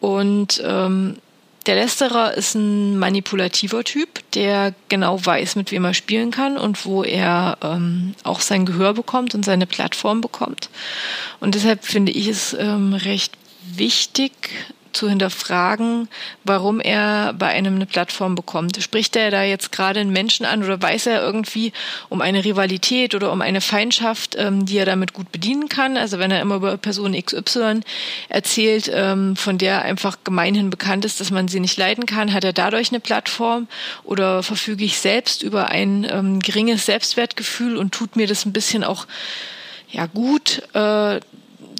Und 0.00 0.62
ähm, 0.64 1.18
der 1.66 1.76
Lästerer 1.76 2.34
ist 2.34 2.54
ein 2.54 2.98
manipulativer 2.98 3.84
Typ, 3.84 4.20
der 4.32 4.74
genau 4.88 5.24
weiß, 5.24 5.56
mit 5.56 5.70
wem 5.70 5.84
er 5.84 5.94
spielen 5.94 6.30
kann 6.30 6.58
und 6.58 6.84
wo 6.84 7.04
er 7.04 7.56
ähm, 7.62 8.14
auch 8.24 8.40
sein 8.40 8.66
Gehör 8.66 8.94
bekommt 8.94 9.34
und 9.34 9.44
seine 9.44 9.66
Plattform 9.66 10.20
bekommt. 10.20 10.70
Und 11.40 11.54
deshalb 11.54 11.84
finde 11.84 12.12
ich 12.12 12.28
es 12.28 12.54
ähm, 12.54 12.94
recht 12.94 13.32
wichtig 13.76 14.32
zu 14.92 15.08
hinterfragen, 15.08 16.08
warum 16.44 16.80
er 16.80 17.32
bei 17.34 17.48
einem 17.48 17.76
eine 17.76 17.86
Plattform 17.86 18.34
bekommt. 18.34 18.82
Spricht 18.82 19.16
er 19.16 19.30
da 19.30 19.42
jetzt 19.42 19.72
gerade 19.72 20.00
einen 20.00 20.12
Menschen 20.12 20.46
an 20.46 20.62
oder 20.62 20.80
weiß 20.80 21.06
er 21.06 21.22
irgendwie 21.22 21.72
um 22.08 22.20
eine 22.20 22.44
Rivalität 22.44 23.14
oder 23.14 23.32
um 23.32 23.40
eine 23.40 23.60
Feindschaft, 23.60 24.36
ähm, 24.38 24.66
die 24.66 24.78
er 24.78 24.86
damit 24.86 25.12
gut 25.12 25.32
bedienen 25.32 25.68
kann? 25.68 25.96
Also 25.96 26.18
wenn 26.18 26.30
er 26.30 26.40
immer 26.40 26.56
über 26.56 26.76
Person 26.76 27.20
XY 27.20 27.80
erzählt, 28.28 28.90
ähm, 28.92 29.36
von 29.36 29.58
der 29.58 29.82
einfach 29.82 30.18
gemeinhin 30.24 30.70
bekannt 30.70 31.04
ist, 31.04 31.20
dass 31.20 31.30
man 31.30 31.48
sie 31.48 31.60
nicht 31.60 31.78
leiden 31.78 32.06
kann, 32.06 32.32
hat 32.32 32.44
er 32.44 32.52
dadurch 32.52 32.90
eine 32.90 33.00
Plattform 33.00 33.68
oder 34.04 34.42
verfüge 34.42 34.84
ich 34.84 34.98
selbst 34.98 35.42
über 35.42 35.68
ein 35.68 36.06
ähm, 36.10 36.40
geringes 36.40 36.86
Selbstwertgefühl 36.86 37.76
und 37.76 37.92
tut 37.92 38.16
mir 38.16 38.26
das 38.26 38.44
ein 38.46 38.52
bisschen 38.52 38.84
auch 38.84 39.06
ja 39.92 40.06
gut, 40.06 40.62
äh, 40.72 41.20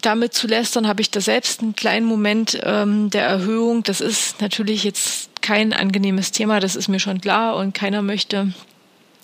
damit 0.02 0.34
zu 0.34 0.46
lästern, 0.46 0.86
habe 0.86 1.00
ich 1.00 1.10
da 1.10 1.20
selbst 1.20 1.60
einen 1.60 1.74
kleinen 1.74 2.06
Moment 2.06 2.60
ähm, 2.62 3.10
der 3.10 3.24
Erhöhung. 3.24 3.82
Das 3.82 4.00
ist 4.00 4.40
natürlich 4.40 4.84
jetzt 4.84 5.30
kein 5.40 5.72
angenehmes 5.72 6.32
Thema, 6.32 6.60
das 6.60 6.76
ist 6.76 6.88
mir 6.88 7.00
schon 7.00 7.20
klar 7.20 7.56
und 7.56 7.74
keiner 7.74 8.02
möchte 8.02 8.52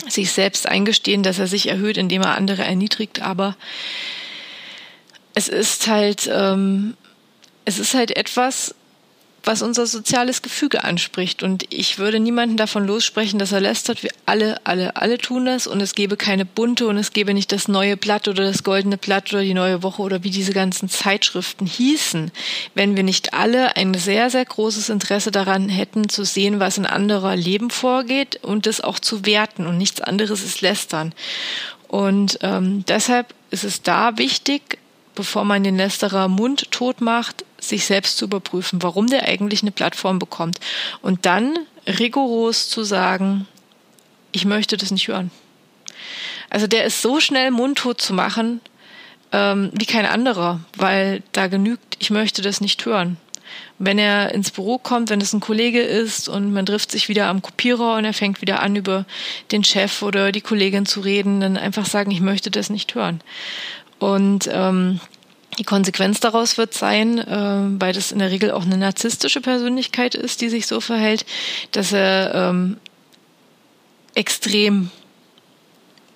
sich 0.07 0.33
selbst 0.33 0.67
eingestehen, 0.67 1.23
dass 1.23 1.39
er 1.39 1.47
sich 1.47 1.69
erhöht, 1.69 1.97
indem 1.97 2.23
er 2.23 2.37
andere 2.37 2.63
erniedrigt, 2.63 3.21
aber 3.21 3.57
es 5.35 5.49
ist 5.49 5.87
halt, 5.87 6.29
ähm, 6.33 6.97
es 7.65 7.79
ist 7.79 7.95
halt 7.95 8.17
etwas, 8.17 8.75
was 9.49 9.63
unser 9.63 9.87
soziales 9.87 10.43
Gefüge 10.43 10.85
anspricht. 10.85 11.43
Und 11.43 11.65
ich 11.71 11.99
würde 11.99 12.21
niemanden 12.21 12.59
davon 12.59 12.87
lossprechen, 12.87 13.39
dass 13.39 13.51
er 13.51 13.63
lästert. 13.63 14.03
Wir 14.03 14.11
alle, 14.27 14.61
alle, 14.65 14.97
alle 14.97 15.17
tun 15.17 15.47
das. 15.47 15.67
Und 15.67 15.81
es 15.81 15.95
gäbe 15.95 16.19
keine 16.19 16.45
bunte 16.45 16.87
und 16.87 16.99
es 16.99 17.15
gäbe 17.15 17.33
nicht 17.33 17.51
das 17.51 17.67
neue 17.67 17.97
Blatt 17.97 18.29
oder 18.29 18.45
das 18.45 18.63
goldene 18.63 18.99
Blatt 18.99 19.33
oder 19.33 19.41
die 19.41 19.55
neue 19.55 19.83
Woche 19.83 20.03
oder 20.03 20.23
wie 20.23 20.29
diese 20.29 20.53
ganzen 20.53 20.91
Zeitschriften 20.91 21.67
hießen, 21.67 22.31
wenn 22.75 22.95
wir 22.95 23.05
nicht 23.05 23.33
alle 23.33 23.75
ein 23.75 23.95
sehr, 23.95 24.29
sehr 24.29 24.45
großes 24.45 24.91
Interesse 24.91 25.31
daran 25.31 25.71
hätten, 25.71 26.11
zu 26.11 26.25
sehen, 26.25 26.61
was 26.61 26.77
in 26.77 26.85
anderer 26.85 27.35
Leben 27.35 27.71
vorgeht 27.71 28.41
und 28.43 28.67
das 28.67 28.83
auch 28.83 28.99
zu 28.99 29.25
werten. 29.25 29.67
Und 29.67 29.79
nichts 29.79 30.03
anderes 30.03 30.45
ist 30.45 30.61
lästern. 30.61 31.15
Und 31.87 32.39
ähm, 32.43 32.85
deshalb 32.87 33.33
ist 33.51 33.65
es 33.65 33.81
da 33.81 34.19
wichtig, 34.19 34.77
bevor 35.15 35.45
man 35.45 35.65
den 35.65 35.79
Lästerer 35.79 36.29
Mund 36.29 36.71
tot 36.71 37.01
macht, 37.01 37.47
sich 37.69 37.85
selbst 37.85 38.19
zu 38.19 38.25
überprüfen, 38.25 38.83
warum 38.83 39.07
der 39.07 39.25
eigentlich 39.25 39.63
eine 39.63 39.71
Plattform 39.71 40.19
bekommt. 40.19 40.61
Und 41.03 41.27
dann 41.27 41.59
rigoros 41.87 42.69
zu 42.69 42.83
sagen, 42.83 43.47
ich 44.33 44.45
möchte 44.45 44.77
das 44.77 44.91
nicht 44.91 45.09
hören. 45.09 45.31
Also 46.51 46.67
der 46.67 46.85
ist 46.85 47.03
so 47.03 47.21
schnell 47.21 47.51
mundtot 47.51 48.01
zu 48.01 48.15
machen, 48.15 48.61
ähm, 49.33 49.71
wie 49.75 49.87
kein 49.87 50.07
anderer, 50.07 50.61
weil 50.77 51.23
da 51.33 51.49
genügt, 51.49 51.97
ich 51.99 52.11
möchte 52.11 52.43
das 52.43 52.61
nicht 52.61 52.85
hören. 52.87 53.17
Wenn 53.79 53.99
er 53.99 54.35
ins 54.35 54.51
Büro 54.51 54.79
kommt, 54.79 55.11
wenn 55.11 55.21
es 55.21 55.33
ein 55.33 55.41
Kollege 55.41 55.81
ist 55.81 56.29
und 56.29 56.53
man 56.53 56.67
trifft 56.67 56.91
sich 56.91 57.09
wieder 57.09 57.27
am 57.27 57.43
Kopierer 57.43 57.97
und 57.97 58.05
er 58.05 58.13
fängt 58.13 58.41
wieder 58.41 58.61
an, 58.61 58.77
über 58.77 59.05
den 59.53 59.65
Chef 59.65 60.03
oder 60.03 60.33
die 60.33 60.41
Kollegin 60.41 60.85
zu 60.85 61.01
reden, 61.01 61.41
dann 61.41 61.57
einfach 61.57 61.87
sagen, 61.87 62.11
ich 62.11 62.21
möchte 62.21 62.51
das 62.51 62.71
nicht 62.71 62.95
hören. 62.95 63.21
Und 63.99 64.49
ähm, 64.53 65.01
die 65.59 65.65
Konsequenz 65.65 66.21
daraus 66.21 66.57
wird 66.57 66.73
sein, 66.73 67.19
äh, 67.19 67.81
weil 67.81 67.93
das 67.93 68.13
in 68.13 68.21
der 68.21 68.31
Regel 68.31 68.53
auch 68.53 68.63
eine 68.63 68.79
narzisstische 68.79 69.41
Persönlichkeit 69.41 70.15
ist, 70.15 70.41
die 70.41 70.49
sich 70.49 70.67
so 70.67 70.81
verhält, 70.81 71.27
dass 71.73 71.93
er 71.93 72.35
ähm, 72.35 72.77
extrem 74.15 74.91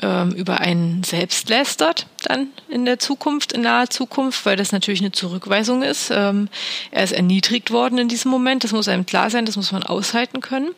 ähm, 0.03 0.33
über 0.33 0.61
einen 0.61 1.05
selbst 1.05 1.49
lästert 1.49 2.07
dann 2.25 2.49
in 2.69 2.85
der 2.85 2.99
Zukunft, 2.99 3.53
in 3.53 3.63
naher 3.63 3.91
Zukunft, 3.91 4.45
weil 4.47 4.57
das 4.57 4.73
natürlich 4.73 5.01
eine 5.01 5.13
Zurückweisung 5.13 5.83
ist. 5.83 6.11
Ähm, 6.13 6.49
er 6.91 7.05
ist 7.05 7.13
erniedrigt 7.13 7.71
worden 7.71 7.99
in 7.99 8.09
diesem 8.09 8.31
Moment, 8.31 8.65
das 8.65 8.73
muss 8.73 8.89
einem 8.89 9.07
klar 9.07 9.31
sein, 9.31 9.47
das 9.47 9.57
muss 9.57 9.73
man 9.73 9.83
aushalten 9.83 10.41
können. 10.41 10.71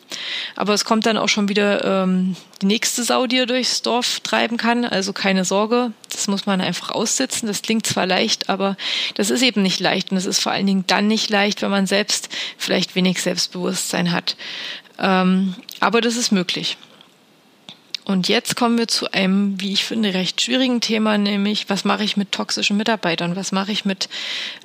Aber 0.56 0.74
es 0.74 0.84
kommt 0.84 1.06
dann 1.06 1.18
auch 1.18 1.28
schon 1.28 1.48
wieder 1.48 2.02
ähm, 2.02 2.36
die 2.62 2.66
nächste 2.66 3.02
Sau, 3.04 3.26
die 3.26 3.38
er 3.38 3.46
durchs 3.46 3.82
Dorf 3.82 4.20
treiben 4.20 4.56
kann. 4.56 4.84
Also 4.84 5.12
keine 5.12 5.44
Sorge, 5.44 5.92
das 6.10 6.28
muss 6.28 6.46
man 6.46 6.60
einfach 6.60 6.90
aussitzen. 6.90 7.46
Das 7.46 7.62
klingt 7.62 7.86
zwar 7.86 8.06
leicht, 8.06 8.48
aber 8.48 8.76
das 9.14 9.30
ist 9.30 9.42
eben 9.42 9.62
nicht 9.62 9.80
leicht. 9.80 10.10
Und 10.10 10.16
es 10.16 10.26
ist 10.26 10.40
vor 10.40 10.52
allen 10.52 10.66
Dingen 10.66 10.84
dann 10.86 11.06
nicht 11.06 11.30
leicht, 11.30 11.62
wenn 11.62 11.70
man 11.70 11.86
selbst 11.86 12.28
vielleicht 12.56 12.94
wenig 12.94 13.20
Selbstbewusstsein 13.22 14.12
hat. 14.12 14.36
Ähm, 14.98 15.54
aber 15.80 16.00
das 16.00 16.16
ist 16.16 16.30
möglich. 16.30 16.76
Und 18.04 18.28
jetzt 18.28 18.54
kommen 18.54 18.76
wir 18.76 18.86
zu 18.86 19.10
einem, 19.12 19.58
wie 19.60 19.72
ich 19.72 19.84
finde, 19.84 20.12
recht 20.12 20.40
schwierigen 20.40 20.80
Thema, 20.82 21.16
nämlich 21.16 21.70
was 21.70 21.84
mache 21.84 22.04
ich 22.04 22.18
mit 22.18 22.32
toxischen 22.32 22.76
Mitarbeitern? 22.76 23.34
Was 23.34 23.50
mache 23.50 23.72
ich 23.72 23.86
mit 23.86 24.10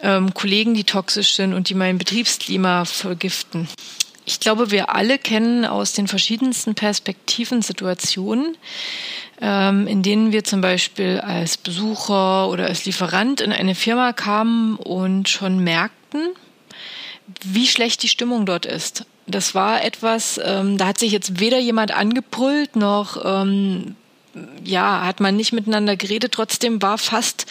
ähm, 0.04 0.34
Kollegen, 0.34 0.74
die 0.74 0.84
toxisch 0.84 1.34
sind 1.36 1.54
und 1.54 1.70
die 1.70 1.74
mein 1.74 1.98
Betriebsklima 1.98 2.84
vergiften? 2.84 3.70
Ich 4.26 4.42
glaube, 4.42 4.72
wir 4.72 4.94
alle 4.94 5.18
kennen 5.18 5.66
aus 5.66 5.94
den 5.94 6.08
verschiedensten 6.08 6.76
Perspektiven 6.76 7.62
Situationen, 7.62 8.58
ähm, 9.42 9.88
in 9.88 10.04
denen 10.04 10.34
wir 10.34 10.44
zum 10.44 10.60
Beispiel 10.60 11.22
als 11.22 11.56
Besucher 11.56 12.50
oder 12.50 12.66
als 12.66 12.84
Lieferant 12.86 13.40
in 13.40 13.54
eine 13.54 13.74
Firma 13.74 14.12
kamen 14.12 14.76
und 14.76 15.30
schon 15.30 15.64
merkten, 15.64 16.28
wie 17.44 17.68
schlecht 17.68 18.04
die 18.04 18.10
Stimmung 18.10 18.46
dort 18.46 18.66
ist 18.66 19.06
das 19.30 19.56
war 19.56 19.84
etwas, 19.84 20.40
ähm, 20.44 20.78
da 20.78 20.88
hat 20.88 21.00
sich 21.00 21.12
jetzt 21.12 21.40
weder 21.40 21.60
jemand 21.60 21.92
angebrüllt 21.92 22.76
noch 22.76 23.24
ähm, 23.24 23.96
ja, 24.64 25.06
hat 25.06 25.20
man 25.20 25.36
nicht 25.36 25.54
miteinander 25.54 25.96
geredet. 25.96 26.34
Trotzdem 26.34 26.82
war 26.82 26.98
fast 26.98 27.46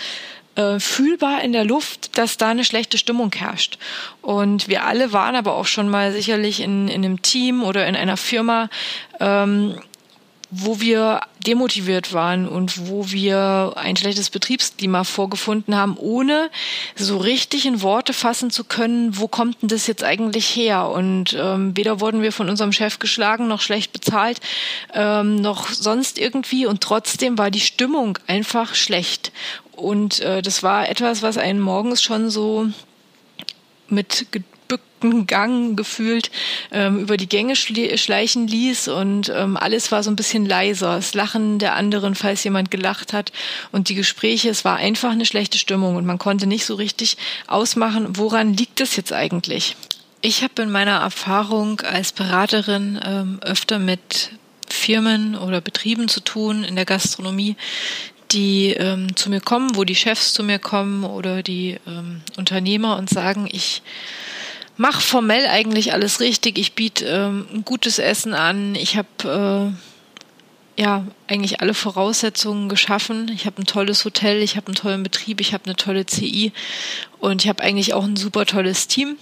äh, 0.54 0.78
fühlbar 0.78 1.42
in 1.42 1.52
der 1.52 1.64
Luft, 1.64 2.16
dass 2.18 2.36
da 2.36 2.50
eine 2.50 2.64
schlechte 2.64 2.98
Stimmung 2.98 3.32
herrscht. 3.34 3.78
Und 4.22 4.68
wir 4.68 4.84
alle 4.84 5.12
waren 5.12 5.36
aber 5.36 5.54
auch 5.54 5.66
schon 5.66 5.88
mal 5.88 6.12
sicherlich 6.12 6.60
in, 6.60 6.88
in 6.88 7.04
einem 7.04 7.22
Team 7.22 7.62
oder 7.62 7.86
in 7.86 7.96
einer 7.96 8.16
Firma, 8.16 8.68
ähm, 9.20 9.80
wo 10.50 10.80
wir 10.80 11.20
demotiviert 11.48 12.12
waren 12.12 12.46
und 12.46 12.88
wo 12.88 13.10
wir 13.10 13.72
ein 13.76 13.96
schlechtes 13.96 14.28
Betriebsklima 14.28 15.02
vorgefunden 15.02 15.74
haben, 15.74 15.96
ohne 15.96 16.50
so 16.94 17.16
richtig 17.16 17.64
in 17.64 17.80
Worte 17.80 18.12
fassen 18.12 18.50
zu 18.50 18.64
können, 18.64 19.16
wo 19.16 19.28
kommt 19.28 19.62
denn 19.62 19.70
das 19.70 19.86
jetzt 19.86 20.04
eigentlich 20.04 20.46
her? 20.54 20.88
Und 20.88 21.34
ähm, 21.38 21.74
weder 21.74 22.00
wurden 22.00 22.20
wir 22.20 22.32
von 22.32 22.50
unserem 22.50 22.72
Chef 22.72 22.98
geschlagen, 22.98 23.48
noch 23.48 23.62
schlecht 23.62 23.94
bezahlt, 23.94 24.40
ähm, 24.92 25.36
noch 25.36 25.70
sonst 25.70 26.18
irgendwie. 26.18 26.66
Und 26.66 26.82
trotzdem 26.82 27.38
war 27.38 27.50
die 27.50 27.60
Stimmung 27.60 28.18
einfach 28.26 28.74
schlecht. 28.74 29.32
Und 29.72 30.20
äh, 30.20 30.42
das 30.42 30.62
war 30.62 30.90
etwas, 30.90 31.22
was 31.22 31.38
einen 31.38 31.60
morgens 31.60 32.02
schon 32.02 32.28
so 32.28 32.68
mit 33.88 34.26
Gang 35.26 35.76
gefühlt 35.76 36.30
ähm, 36.72 37.00
über 37.00 37.16
die 37.16 37.28
Gänge 37.28 37.54
schleichen 37.56 38.48
ließ 38.48 38.88
und 38.88 39.32
ähm, 39.34 39.56
alles 39.56 39.92
war 39.92 40.02
so 40.02 40.10
ein 40.10 40.16
bisschen 40.16 40.44
leiser. 40.44 40.96
Das 40.96 41.14
Lachen 41.14 41.58
der 41.58 41.76
anderen, 41.76 42.14
falls 42.14 42.44
jemand 42.44 42.70
gelacht 42.70 43.12
hat 43.12 43.32
und 43.70 43.88
die 43.88 43.94
Gespräche, 43.94 44.48
es 44.48 44.64
war 44.64 44.76
einfach 44.76 45.10
eine 45.12 45.26
schlechte 45.26 45.58
Stimmung 45.58 45.96
und 45.96 46.06
man 46.06 46.18
konnte 46.18 46.46
nicht 46.46 46.64
so 46.64 46.74
richtig 46.74 47.16
ausmachen, 47.46 48.16
woran 48.16 48.54
liegt 48.54 48.80
es 48.80 48.96
jetzt 48.96 49.12
eigentlich? 49.12 49.76
Ich 50.20 50.42
habe 50.42 50.62
in 50.62 50.70
meiner 50.70 50.98
Erfahrung 50.98 51.80
als 51.80 52.10
Beraterin 52.10 53.00
ähm, 53.04 53.38
öfter 53.42 53.78
mit 53.78 54.32
Firmen 54.68 55.36
oder 55.36 55.60
Betrieben 55.60 56.08
zu 56.08 56.20
tun 56.20 56.64
in 56.64 56.74
der 56.74 56.84
Gastronomie, 56.84 57.56
die 58.32 58.70
ähm, 58.70 59.14
zu 59.16 59.30
mir 59.30 59.40
kommen, 59.40 59.76
wo 59.76 59.84
die 59.84 59.94
Chefs 59.94 60.34
zu 60.34 60.42
mir 60.42 60.58
kommen 60.58 61.04
oder 61.04 61.42
die 61.42 61.78
ähm, 61.86 62.20
Unternehmer 62.36 62.96
und 62.96 63.08
sagen, 63.08 63.48
ich 63.50 63.82
mache 64.78 65.02
formell 65.02 65.46
eigentlich 65.46 65.92
alles 65.92 66.20
richtig. 66.20 66.56
Ich 66.58 66.72
biete 66.72 67.04
ähm, 67.04 67.46
ein 67.52 67.64
gutes 67.64 67.98
Essen 67.98 68.32
an. 68.32 68.74
Ich 68.76 68.96
habe 68.96 69.74
äh, 70.76 70.80
ja 70.80 71.04
eigentlich 71.26 71.60
alle 71.60 71.74
Voraussetzungen 71.74 72.68
geschaffen. 72.68 73.30
Ich 73.34 73.44
habe 73.44 73.60
ein 73.60 73.66
tolles 73.66 74.04
Hotel, 74.04 74.40
ich 74.40 74.56
habe 74.56 74.68
einen 74.68 74.76
tollen 74.76 75.02
Betrieb, 75.02 75.40
ich 75.40 75.52
habe 75.52 75.64
eine 75.66 75.76
tolle 75.76 76.06
CI 76.06 76.52
und 77.18 77.42
ich 77.42 77.48
habe 77.48 77.62
eigentlich 77.62 77.92
auch 77.92 78.04
ein 78.04 78.16
super 78.16 78.46
tolles 78.46 78.86
Team, 78.86 79.16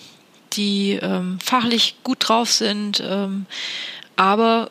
die 0.52 0.98
ähm, 1.02 1.38
fachlich 1.42 1.96
gut 2.04 2.28
drauf 2.28 2.52
sind. 2.52 3.02
Ähm, 3.04 3.46
aber 4.16 4.70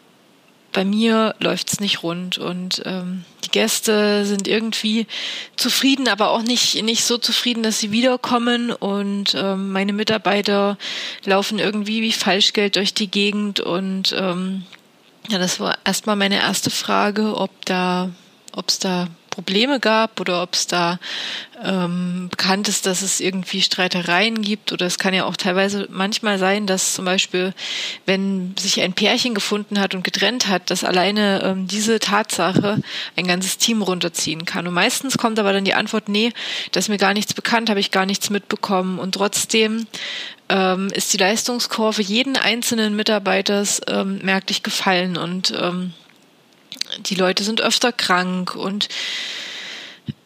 bei 0.76 0.84
mir 0.84 1.36
läuft's 1.40 1.80
nicht 1.80 2.04
rund 2.04 2.38
und 2.38 2.82
ähm, 2.86 3.24
die 3.46 3.50
Gäste 3.50 4.26
sind 4.26 4.46
irgendwie 4.46 5.08
zufrieden, 5.56 6.10
aber 6.10 6.32
auch 6.32 6.42
nicht 6.42 6.84
nicht 6.84 7.06
so 7.06 7.18
zufrieden, 7.18 7.64
dass 7.64 7.80
sie 7.80 7.92
wiederkommen 7.92 8.72
und 8.72 9.36
ähm, 9.36 9.72
meine 9.72 9.94
Mitarbeiter 9.94 10.78
laufen 11.24 11.60
irgendwie 11.60 12.02
wie 12.02 12.12
Falschgeld 12.12 12.76
durch 12.76 12.94
die 12.94 13.10
Gegend 13.10 13.62
und 13.62 14.14
ähm, 14.20 14.66
ja, 15.30 15.40
das 15.40 15.62
war 15.62 15.78
erstmal 15.86 16.18
meine 16.18 16.42
erste 16.42 16.70
Frage, 16.70 17.38
ob 17.38 17.66
da, 17.66 18.10
ob 18.52 18.68
es 18.68 18.78
da 18.78 19.08
Probleme 19.36 19.82
gab 19.82 20.22
oder 20.22 20.42
ob 20.42 20.54
es 20.54 20.66
da 20.66 20.98
ähm, 21.62 22.30
bekannt 22.32 22.70
ist, 22.70 22.86
dass 22.86 23.02
es 23.02 23.20
irgendwie 23.20 23.62
Streitereien 23.62 24.42
gibt. 24.42 24.72
Oder 24.72 24.86
es 24.86 24.98
kann 24.98 25.14
ja 25.14 25.26
auch 25.26 25.36
teilweise 25.36 25.88
manchmal 25.92 26.40
sein, 26.40 26.68
dass 26.68 26.94
zum 26.94 27.04
Beispiel, 27.04 27.54
wenn 28.06 28.56
sich 28.58 28.82
ein 28.82 28.94
Pärchen 28.94 29.34
gefunden 29.34 29.80
hat 29.82 29.94
und 29.94 30.06
getrennt 30.06 30.48
hat, 30.48 30.70
dass 30.70 30.86
alleine 30.86 31.42
ähm, 31.44 31.68
diese 31.68 32.00
Tatsache 32.00 32.80
ein 33.18 33.28
ganzes 33.28 33.58
Team 33.58 33.82
runterziehen 33.82 34.46
kann. 34.46 34.68
Und 34.68 34.74
meistens 34.74 35.18
kommt 35.18 35.38
aber 35.38 35.52
dann 35.52 35.66
die 35.66 35.74
Antwort, 35.74 36.08
nee, 36.08 36.32
das 36.72 36.86
ist 36.86 36.90
mir 36.90 36.98
gar 36.98 37.14
nichts 37.14 37.34
bekannt, 37.34 37.70
habe 37.70 37.82
ich 37.82 37.92
gar 37.92 38.06
nichts 38.06 38.30
mitbekommen. 38.30 39.00
Und 39.00 39.16
trotzdem 39.16 39.86
ähm, 40.48 40.88
ist 40.94 41.12
die 41.12 41.18
Leistungskurve 41.18 42.02
jeden 42.02 42.38
einzelnen 42.38 42.96
Mitarbeiters 42.96 43.82
ähm, 43.88 44.20
merklich 44.24 44.64
gefallen 44.64 45.18
und 45.18 45.54
ähm, 45.60 45.94
die 47.00 47.16
Leute 47.16 47.44
sind 47.44 47.62
öfter 47.62 47.92
krank 47.92 48.56
und 48.56 48.88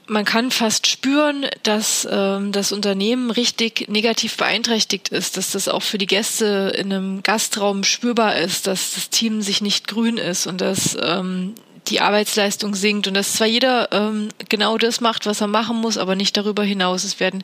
man 0.09 0.25
kann 0.25 0.49
fast 0.49 0.87
spüren, 0.87 1.45
dass 1.63 2.07
ähm, 2.09 2.51
das 2.51 2.71
Unternehmen 2.71 3.29
richtig 3.29 3.87
negativ 3.89 4.37
beeinträchtigt 4.37 5.09
ist, 5.09 5.37
dass 5.37 5.51
das 5.51 5.67
auch 5.67 5.83
für 5.83 5.99
die 5.99 6.07
Gäste 6.07 6.73
in 6.75 6.91
einem 6.91 7.23
Gastraum 7.23 7.83
spürbar 7.83 8.35
ist, 8.35 8.67
dass 8.67 8.95
das 8.95 9.09
Team 9.09 9.41
sich 9.41 9.61
nicht 9.61 9.87
grün 9.87 10.17
ist 10.17 10.47
und 10.47 10.61
dass 10.61 10.97
ähm, 11.01 11.53
die 11.87 12.01
Arbeitsleistung 12.01 12.75
sinkt 12.75 13.07
und 13.07 13.13
dass 13.13 13.33
zwar 13.33 13.47
jeder 13.47 13.91
ähm, 13.91 14.29
genau 14.49 14.77
das 14.77 14.99
macht, 14.99 15.25
was 15.25 15.41
er 15.41 15.47
machen 15.47 15.77
muss, 15.77 15.97
aber 15.97 16.15
nicht 16.15 16.35
darüber 16.35 16.63
hinaus. 16.63 17.03
Es 17.03 17.19
werden 17.19 17.43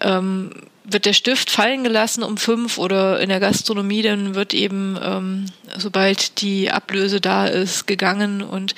ähm, 0.00 0.50
wird 0.84 1.06
der 1.06 1.14
Stift 1.14 1.50
fallen 1.50 1.82
gelassen 1.82 2.22
um 2.22 2.36
fünf 2.36 2.76
oder 2.76 3.18
in 3.18 3.30
der 3.30 3.40
Gastronomie, 3.40 4.02
dann 4.02 4.34
wird 4.34 4.52
eben, 4.52 4.98
ähm, 5.02 5.46
sobald 5.78 6.42
die 6.42 6.70
Ablöse 6.70 7.22
da 7.22 7.46
ist, 7.46 7.86
gegangen 7.86 8.42
und 8.42 8.74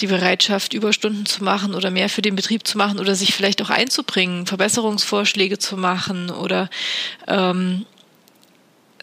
die 0.00 0.08
Bereitschaft, 0.08 0.74
Überstunden 0.74 1.24
zu 1.24 1.44
machen 1.44 1.74
oder 1.74 1.92
mehr 1.92 2.08
für 2.08 2.22
den 2.22 2.34
Betrieb 2.34 2.66
zu 2.66 2.76
machen 2.76 2.98
oder 2.98 3.14
sich 3.14 3.32
vielleicht 3.32 3.62
auch 3.62 3.70
einzubringen, 3.70 4.46
Verbesserungsvorschläge 4.46 5.58
zu 5.58 5.76
machen 5.76 6.30
oder 6.30 6.68
ähm, 7.28 7.86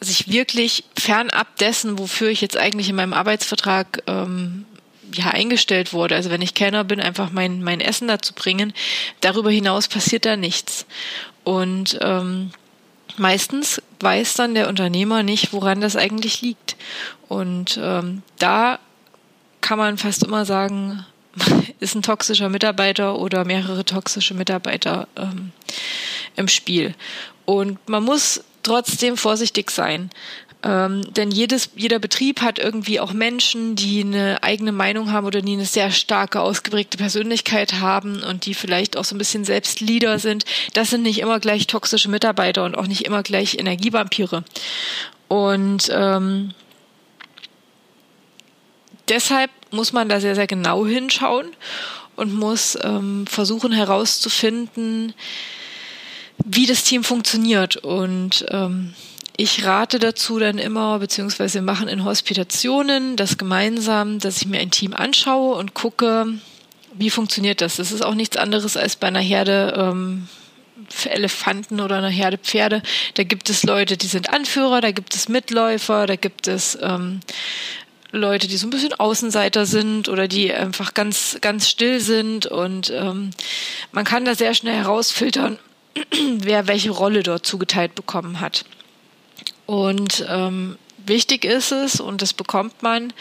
sich 0.02 0.28
wirklich 0.30 0.84
fernab 1.00 1.56
dessen, 1.58 1.98
wofür 1.98 2.28
ich 2.28 2.42
jetzt 2.42 2.58
eigentlich 2.58 2.90
in 2.90 2.96
meinem 2.98 3.14
Arbeitsvertrag 3.14 4.04
ähm, 4.08 4.66
ja 5.16 5.28
eingestellt 5.28 5.94
wurde. 5.94 6.16
Also 6.16 6.30
wenn 6.30 6.42
ich 6.42 6.56
Kellner 6.56 6.84
bin, 6.84 7.00
einfach 7.00 7.32
mein, 7.32 7.64
mein 7.64 7.80
Essen 7.80 8.08
dazu 8.08 8.34
bringen. 8.34 8.74
Darüber 9.22 9.52
hinaus 9.52 9.88
passiert 9.88 10.26
da 10.26 10.36
nichts. 10.36 10.86
Und 11.44 11.98
ähm, 12.02 12.52
meistens 13.18 13.82
weiß 14.00 14.36
dann 14.36 14.54
der 14.54 14.70
Unternehmer 14.70 15.24
nicht, 15.24 15.54
woran 15.54 15.82
das 15.82 15.96
eigentlich 15.96 16.42
liegt. 16.42 16.76
Und 17.28 17.80
ähm, 17.82 18.22
da 18.40 18.80
kann 19.62 19.78
man 19.78 19.98
fast 19.98 20.24
immer 20.24 20.46
sagen, 20.46 21.06
ist 21.80 21.96
ein 21.96 22.02
toxischer 22.02 22.50
Mitarbeiter 22.50 23.18
oder 23.20 23.46
mehrere 23.46 23.86
toxische 23.86 24.34
Mitarbeiter 24.34 25.08
ähm, 25.16 25.52
im 26.36 26.48
Spiel. 26.48 26.96
Und 27.46 27.90
man 27.90 28.04
muss 28.04 28.44
trotzdem 28.64 29.18
vorsichtig 29.18 29.72
sein. 29.72 30.10
Ähm, 30.64 31.14
denn 31.14 31.30
jedes, 31.30 31.72
jeder 31.76 32.00
Betrieb 32.00 32.42
hat 32.42 32.58
irgendwie 32.58 33.02
auch 33.02 33.12
Menschen, 33.12 33.76
die 33.76 34.02
eine 34.02 34.42
eigene 34.44 34.72
Meinung 34.72 35.12
haben 35.12 35.28
oder 35.28 35.42
die 35.42 35.54
eine 35.54 35.66
sehr 35.66 35.92
starke, 35.92 36.40
ausgeprägte 36.40 36.98
Persönlichkeit 36.98 37.82
haben 37.82 38.24
und 38.24 38.46
die 38.46 38.54
vielleicht 38.54 38.96
auch 38.96 39.04
so 39.04 39.14
ein 39.14 39.18
bisschen 39.18 39.44
selbst 39.44 39.82
Leader 39.82 40.20
sind. 40.20 40.46
Das 40.74 40.90
sind 40.90 41.04
nicht 41.04 41.20
immer 41.20 41.42
gleich 41.42 41.68
toxische 41.68 42.10
Mitarbeiter 42.10 42.64
und 42.64 42.78
auch 42.78 42.88
nicht 42.88 43.06
immer 43.06 43.24
gleich 43.24 43.60
Energievampire. 43.60 44.46
Und 45.28 45.92
ähm, 45.94 46.54
deshalb 49.10 49.52
muss 49.72 49.92
man 49.92 50.08
da 50.08 50.22
sehr, 50.22 50.36
sehr 50.36 50.48
genau 50.48 50.86
hinschauen 50.86 51.48
und 52.16 52.34
muss 52.34 52.78
ähm, 52.82 53.28
versuchen 53.28 53.74
herauszufinden, 53.74 55.14
wie 56.38 56.68
das 56.68 56.86
Team 56.86 57.04
funktioniert. 57.04 57.76
Und 57.76 58.46
ähm, 58.50 58.94
ich 59.36 59.66
rate 59.66 60.00
dazu 60.00 60.38
dann 60.38 60.60
immer, 60.60 61.00
beziehungsweise 61.00 61.56
wir 61.56 61.64
machen 61.64 61.88
in 61.88 62.06
Hospitationen 62.06 63.16
das 63.16 63.38
gemeinsam, 63.38 64.20
dass 64.20 64.38
ich 64.38 64.48
mir 64.48 64.60
ein 64.60 64.72
Team 64.72 64.94
anschaue 64.94 65.56
und 65.56 65.74
gucke, 65.74 66.28
wie 66.94 67.10
funktioniert 67.10 67.62
das. 67.62 67.78
Das 67.78 67.92
ist 67.92 68.06
auch 68.06 68.14
nichts 68.14 68.38
anderes 68.38 68.78
als 68.78 68.96
bei 68.96 69.08
einer 69.08 69.20
Herde 69.20 69.74
ähm, 69.76 70.28
Elefanten 71.06 71.80
oder 71.80 71.98
einer 71.98 72.10
Herde 72.10 72.38
Pferde. 72.38 72.84
Da 73.16 73.24
gibt 73.24 73.50
es 73.50 73.64
Leute, 73.64 73.98
die 73.98 74.08
sind 74.08 74.30
Anführer, 74.30 74.82
da 74.82 74.92
gibt 74.92 75.16
es 75.16 75.30
Mitläufer, 75.30 76.06
da 76.06 76.16
gibt 76.16 76.48
es 76.48 76.78
ähm, 76.82 77.22
Leute, 78.12 78.48
die 78.48 78.58
so 78.58 78.68
ein 78.68 78.70
bisschen 78.70 78.94
Außenseiter 78.94 79.66
sind 79.66 80.08
oder 80.10 80.28
die 80.28 80.54
einfach 80.54 80.94
ganz, 80.94 81.40
ganz 81.42 81.68
still 81.68 82.00
sind 82.00 82.46
und 82.46 82.92
ähm, 82.92 83.32
man 83.92 84.06
kann 84.06 84.26
da 84.26 84.36
sehr 84.36 84.54
schnell 84.54 84.76
herausfiltern, 84.76 85.58
wer 86.38 86.68
welche 86.68 86.92
Rolle 86.92 87.24
dort 87.24 87.48
zugeteilt 87.48 87.96
bekommen 87.96 88.40
hat. 88.40 88.66
Und 89.66 90.26
ähm, 90.30 90.78
wichtig 91.06 91.46
ist 91.46 91.72
es, 91.72 92.00
und 92.00 92.22
das 92.22 92.34
bekommt 92.34 92.84
man 92.84 93.14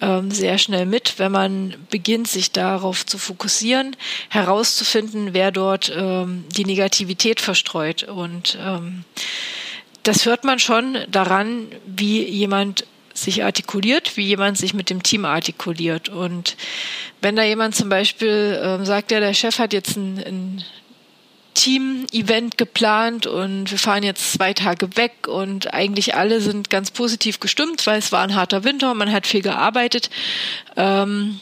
ähm, 0.00 0.30
sehr 0.30 0.58
schnell 0.58 0.86
mit, 0.86 1.18
wenn 1.18 1.32
man 1.32 1.74
beginnt, 1.90 2.28
sich 2.28 2.52
darauf 2.52 3.06
zu 3.06 3.18
fokussieren, 3.18 3.96
herauszufinden, 4.28 5.32
wer 5.32 5.50
dort 5.50 5.92
ähm, 5.94 6.44
die 6.56 6.64
Negativität 6.64 7.40
verstreut. 7.40 8.04
Und 8.04 8.58
ähm, 8.60 9.04
das 10.02 10.26
hört 10.26 10.44
man 10.44 10.58
schon 10.58 10.98
daran, 11.08 11.66
wie 11.86 12.24
jemand 12.24 12.86
sich 13.12 13.44
artikuliert, 13.44 14.16
wie 14.16 14.22
jemand 14.22 14.56
sich 14.56 14.72
mit 14.72 14.88
dem 14.88 15.02
Team 15.02 15.24
artikuliert. 15.24 16.08
Und 16.08 16.56
wenn 17.20 17.36
da 17.36 17.42
jemand 17.42 17.74
zum 17.74 17.88
Beispiel 17.88 18.58
ähm, 18.62 18.84
sagt, 18.84 19.10
ja, 19.10 19.20
der 19.20 19.34
Chef 19.34 19.58
hat 19.58 19.72
jetzt 19.72 19.96
ein, 19.96 20.18
ein 20.18 20.64
Team-Event 21.54 22.58
geplant 22.58 23.26
und 23.26 23.70
wir 23.70 23.78
fahren 23.78 24.02
jetzt 24.02 24.32
zwei 24.32 24.54
Tage 24.54 24.96
weg 24.96 25.28
und 25.28 25.74
eigentlich 25.74 26.14
alle 26.14 26.40
sind 26.40 26.70
ganz 26.70 26.90
positiv 26.90 27.40
gestimmt, 27.40 27.86
weil 27.86 27.98
es 27.98 28.12
war 28.12 28.22
ein 28.22 28.34
harter 28.34 28.64
Winter, 28.64 28.94
man 28.94 29.12
hat 29.12 29.26
viel 29.26 29.42
gearbeitet. 29.42 30.10
Ähm, 30.76 31.40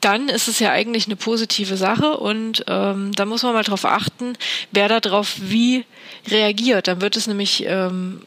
dann 0.00 0.28
ist 0.28 0.48
es 0.48 0.58
ja 0.58 0.70
eigentlich 0.70 1.06
eine 1.06 1.16
positive 1.16 1.76
Sache 1.76 2.16
und 2.16 2.64
ähm, 2.68 3.12
da 3.14 3.26
muss 3.26 3.42
man 3.42 3.52
mal 3.52 3.64
drauf 3.64 3.84
achten, 3.84 4.34
wer 4.72 4.88
darauf 4.88 5.34
wie 5.38 5.84
reagiert. 6.28 6.88
Dann 6.88 7.00
wird 7.00 7.16
es 7.16 7.26
nämlich 7.26 7.64
ähm, 7.66 8.22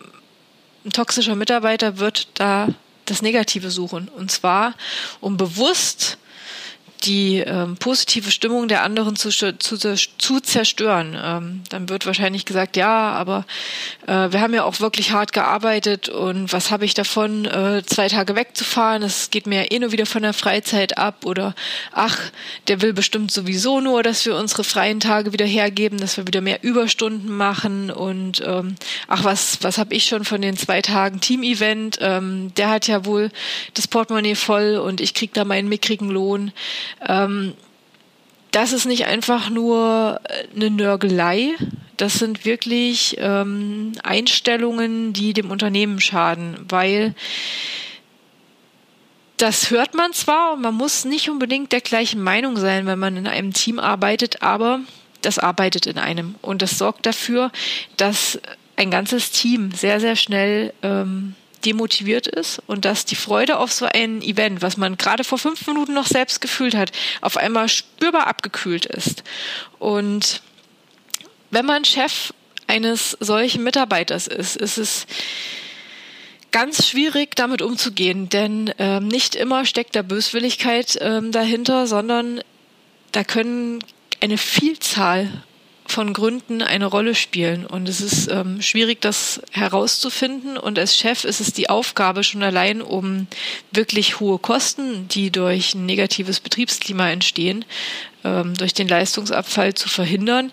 ein 0.85 0.91
toxischer 0.91 1.35
Mitarbeiter 1.35 1.97
wird 1.97 2.27
da 2.35 2.67
das 3.05 3.21
Negative 3.21 3.71
suchen 3.71 4.07
und 4.07 4.31
zwar 4.31 4.75
um 5.19 5.35
bewusst 5.37 6.17
die 7.05 7.39
ähm, 7.39 7.75
positive 7.77 8.31
Stimmung 8.31 8.67
der 8.67 8.83
anderen 8.83 9.15
zu, 9.15 9.29
zu, 9.29 9.53
zu 9.57 10.39
zerstören. 10.39 11.17
Ähm, 11.21 11.61
dann 11.69 11.89
wird 11.89 12.05
wahrscheinlich 12.05 12.45
gesagt, 12.45 12.77
ja, 12.77 13.11
aber 13.11 13.45
äh, 14.07 14.31
wir 14.31 14.41
haben 14.41 14.53
ja 14.53 14.63
auch 14.63 14.79
wirklich 14.79 15.11
hart 15.11 15.33
gearbeitet 15.33 16.09
und 16.09 16.53
was 16.53 16.71
habe 16.71 16.85
ich 16.85 16.93
davon, 16.93 17.45
äh, 17.45 17.83
zwei 17.85 18.07
Tage 18.07 18.35
wegzufahren? 18.35 19.03
Es 19.03 19.29
geht 19.29 19.47
mir 19.47 19.63
ja 19.63 19.71
eh 19.71 19.79
nur 19.79 19.91
wieder 19.91 20.05
von 20.05 20.21
der 20.21 20.33
Freizeit 20.33 20.97
ab 20.97 21.25
oder 21.25 21.55
ach, 21.91 22.17
der 22.67 22.81
will 22.81 22.93
bestimmt 22.93 23.31
sowieso 23.31 23.81
nur, 23.81 24.03
dass 24.03 24.25
wir 24.25 24.35
unsere 24.35 24.63
freien 24.63 24.99
Tage 24.99 25.33
wieder 25.33 25.45
hergeben, 25.45 25.97
dass 25.97 26.17
wir 26.17 26.27
wieder 26.27 26.41
mehr 26.41 26.63
Überstunden 26.63 27.35
machen 27.35 27.91
und 27.91 28.41
ähm, 28.45 28.75
ach, 29.07 29.23
was, 29.23 29.59
was 29.61 29.77
habe 29.77 29.93
ich 29.93 30.05
schon 30.05 30.25
von 30.25 30.41
den 30.41 30.57
zwei 30.57 30.81
Tagen 30.81 31.19
Team-Event? 31.19 31.97
Ähm, 32.01 32.53
der 32.55 32.69
hat 32.69 32.87
ja 32.87 33.05
wohl 33.05 33.29
das 33.73 33.87
Portemonnaie 33.87 34.35
voll 34.35 34.77
und 34.77 35.01
ich 35.01 35.13
krieg 35.13 35.33
da 35.33 35.45
meinen 35.45 35.67
mickrigen 35.67 36.09
Lohn. 36.09 36.51
Ähm, 37.01 37.53
das 38.51 38.71
ist 38.71 38.85
nicht 38.85 39.05
einfach 39.05 39.49
nur 39.49 40.21
eine 40.55 40.69
Nörgelei, 40.69 41.55
das 41.97 42.15
sind 42.15 42.45
wirklich 42.45 43.15
ähm, 43.19 43.93
Einstellungen, 44.03 45.13
die 45.13 45.33
dem 45.33 45.51
Unternehmen 45.51 45.99
schaden, 45.99 46.57
weil 46.69 47.15
das 49.37 49.71
hört 49.71 49.93
man 49.93 50.13
zwar 50.13 50.53
und 50.53 50.61
man 50.61 50.75
muss 50.75 51.05
nicht 51.05 51.29
unbedingt 51.29 51.71
der 51.71 51.81
gleichen 51.81 52.21
Meinung 52.21 52.57
sein, 52.57 52.85
wenn 52.85 52.99
man 52.99 53.17
in 53.17 53.27
einem 53.27 53.53
Team 53.53 53.79
arbeitet, 53.79 54.41
aber 54.41 54.81
das 55.21 55.39
arbeitet 55.39 55.85
in 55.85 55.97
einem. 55.97 56.35
Und 56.41 56.61
das 56.61 56.77
sorgt 56.77 57.05
dafür, 57.05 57.51
dass 57.97 58.39
ein 58.75 58.91
ganzes 58.91 59.31
Team 59.31 59.71
sehr, 59.71 59.99
sehr 59.99 60.15
schnell 60.15 60.73
ähm, 60.81 61.35
demotiviert 61.65 62.27
ist 62.27 62.61
und 62.67 62.85
dass 62.85 63.05
die 63.05 63.15
Freude 63.15 63.57
auf 63.57 63.71
so 63.71 63.85
ein 63.85 64.21
Event, 64.21 64.61
was 64.61 64.77
man 64.77 64.97
gerade 64.97 65.23
vor 65.23 65.37
fünf 65.37 65.65
Minuten 65.67 65.93
noch 65.93 66.07
selbst 66.07 66.41
gefühlt 66.41 66.75
hat, 66.75 66.91
auf 67.21 67.37
einmal 67.37 67.69
spürbar 67.69 68.27
abgekühlt 68.27 68.85
ist. 68.85 69.23
Und 69.79 70.41
wenn 71.51 71.65
man 71.65 71.85
Chef 71.85 72.33
eines 72.67 73.17
solchen 73.19 73.63
Mitarbeiters 73.63 74.27
ist, 74.27 74.55
ist 74.55 74.77
es 74.77 75.05
ganz 76.51 76.87
schwierig, 76.87 77.35
damit 77.35 77.61
umzugehen, 77.61 78.29
denn 78.29 78.73
ähm, 78.77 79.07
nicht 79.07 79.35
immer 79.35 79.65
steckt 79.65 79.95
da 79.95 80.01
Böswilligkeit 80.01 80.97
ähm, 81.01 81.31
dahinter, 81.31 81.87
sondern 81.87 82.41
da 83.11 83.23
können 83.23 83.83
eine 84.21 84.37
Vielzahl 84.37 85.43
von 85.85 86.13
Gründen 86.13 86.61
eine 86.61 86.85
Rolle 86.85 87.15
spielen. 87.15 87.65
Und 87.65 87.89
es 87.89 88.01
ist 88.01 88.29
ähm, 88.29 88.61
schwierig, 88.61 89.01
das 89.01 89.41
herauszufinden. 89.51 90.57
Und 90.57 90.79
als 90.79 90.97
Chef 90.97 91.23
ist 91.23 91.39
es 91.39 91.53
die 91.53 91.69
Aufgabe 91.69 92.23
schon 92.23 92.43
allein, 92.43 92.81
um 92.81 93.27
wirklich 93.71 94.19
hohe 94.19 94.39
Kosten, 94.39 95.07
die 95.07 95.31
durch 95.31 95.75
ein 95.75 95.85
negatives 95.85 96.39
Betriebsklima 96.39 97.09
entstehen, 97.09 97.65
ähm, 98.23 98.53
durch 98.55 98.73
den 98.73 98.87
Leistungsabfall 98.87 99.73
zu 99.73 99.89
verhindern, 99.89 100.51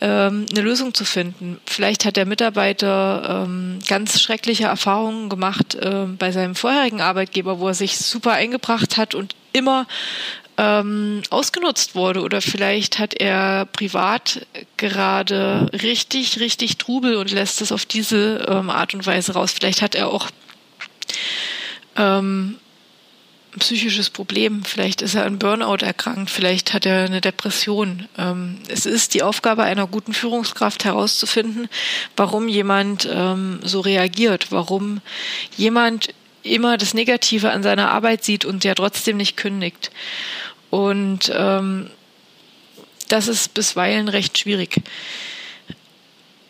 ähm, 0.00 0.46
eine 0.50 0.62
Lösung 0.62 0.94
zu 0.94 1.04
finden. 1.04 1.60
Vielleicht 1.66 2.04
hat 2.04 2.16
der 2.16 2.26
Mitarbeiter 2.26 3.44
ähm, 3.46 3.78
ganz 3.86 4.20
schreckliche 4.20 4.64
Erfahrungen 4.64 5.28
gemacht 5.28 5.74
äh, 5.76 6.06
bei 6.18 6.32
seinem 6.32 6.54
vorherigen 6.54 7.00
Arbeitgeber, 7.00 7.60
wo 7.60 7.68
er 7.68 7.74
sich 7.74 7.96
super 7.98 8.32
eingebracht 8.32 8.96
hat 8.96 9.14
und 9.14 9.36
immer 9.52 9.86
ähm, 10.58 11.22
ausgenutzt 11.30 11.94
wurde 11.94 12.20
oder 12.20 12.40
vielleicht 12.40 12.98
hat 12.98 13.14
er 13.14 13.66
privat 13.66 14.46
gerade 14.76 15.70
richtig, 15.72 16.40
richtig 16.40 16.78
Trubel 16.78 17.16
und 17.16 17.30
lässt 17.30 17.60
es 17.62 17.72
auf 17.72 17.86
diese 17.86 18.46
ähm, 18.48 18.70
Art 18.70 18.94
und 18.94 19.06
Weise 19.06 19.32
raus. 19.32 19.52
Vielleicht 19.52 19.82
hat 19.82 19.94
er 19.94 20.08
auch 20.08 20.28
ähm, 21.96 22.56
ein 23.54 23.58
psychisches 23.58 24.08
Problem, 24.08 24.64
vielleicht 24.64 25.02
ist 25.02 25.14
er 25.14 25.26
an 25.26 25.38
Burnout 25.38 25.84
erkrankt, 25.84 26.30
vielleicht 26.30 26.72
hat 26.72 26.86
er 26.86 27.04
eine 27.04 27.20
Depression. 27.20 28.08
Ähm, 28.16 28.58
es 28.68 28.86
ist 28.86 29.14
die 29.14 29.22
Aufgabe 29.22 29.62
einer 29.62 29.86
guten 29.86 30.14
Führungskraft 30.14 30.84
herauszufinden, 30.84 31.68
warum 32.16 32.48
jemand 32.48 33.08
ähm, 33.10 33.60
so 33.62 33.80
reagiert, 33.80 34.52
warum 34.52 35.00
jemand 35.56 36.14
immer 36.42 36.76
das 36.76 36.94
Negative 36.94 37.50
an 37.50 37.62
seiner 37.62 37.90
Arbeit 37.90 38.24
sieht 38.24 38.44
und 38.44 38.64
der 38.64 38.74
trotzdem 38.74 39.16
nicht 39.16 39.36
kündigt. 39.36 39.90
Und 40.70 41.32
ähm, 41.34 41.90
das 43.08 43.28
ist 43.28 43.54
bisweilen 43.54 44.08
recht 44.08 44.38
schwierig. 44.38 44.80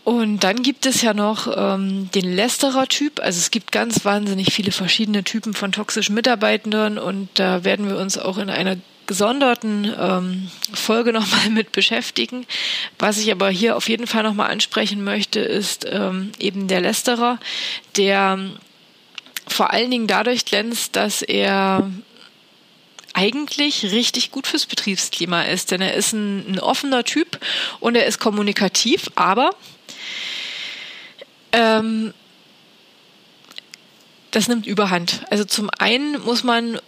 Und 0.05 0.41
dann 0.41 0.63
gibt 0.63 0.87
es 0.87 1.03
ja 1.03 1.15
noch 1.15 1.49
ähm, 1.57 2.11
den 2.13 2.35
Lästerer-Typ. 2.35 3.21
Also 3.21 3.39
es 3.39 3.51
gibt 3.51 3.71
ganz 3.71 4.05
wahnsinnig 4.05 4.53
viele 4.53 4.73
verschiedene 4.73 5.23
Typen 5.23 5.55
von 5.55 5.71
toxischen 5.71 6.15
Mitarbeitenden 6.15 6.99
und 6.99 7.29
da 7.35 7.63
werden 7.63 7.89
wir 7.89 7.99
uns 7.99 8.19
auch 8.19 8.39
in 8.39 8.51
einer 8.51 8.77
gesonderten 9.07 9.93
ähm, 9.97 10.51
Folge 10.73 11.13
nochmal 11.13 11.51
mit 11.51 11.73
beschäftigen. 11.73 12.47
Was 12.99 13.19
ich 13.19 13.31
aber 13.31 13.49
hier 13.51 13.77
auf 13.77 13.89
jeden 13.89 14.07
Fall 14.07 14.25
nochmal 14.25 14.51
ansprechen 14.51 15.05
möchte, 15.05 15.39
ist 15.41 15.87
ähm, 15.89 16.33
eben 16.39 16.67
der 16.67 16.81
Lästerer, 16.81 17.39
der 17.97 18.39
vor 19.53 19.73
allen 19.73 19.91
Dingen 19.91 20.07
dadurch 20.07 20.45
glänzt, 20.45 20.97
dass 20.97 21.23
er 21.23 21.91
eigentlich 23.15 23.85
richtig 23.85 24.31
gut 24.31 24.47
fürs 24.47 24.67
Betriebsklima 24.67 25.43
ist, 25.43 25.71
denn 25.71 25.81
er 25.81 25.95
ist 25.95 26.13
ein, 26.13 26.53
ein 26.53 26.59
offener 26.59 27.05
Typ 27.05 27.39
und 27.81 27.95
er 27.95 28.07
ist 28.07 28.19
kommunikativ, 28.19 29.11
aber 29.15 29.51
ähm, 31.53 32.15
das 34.31 34.49
nimmt 34.49 34.67
überhand. 34.67 35.21
Also 35.31 35.45
zum 35.45 35.69
einen 35.79 36.23
muss 36.25 36.43
man 36.43 36.81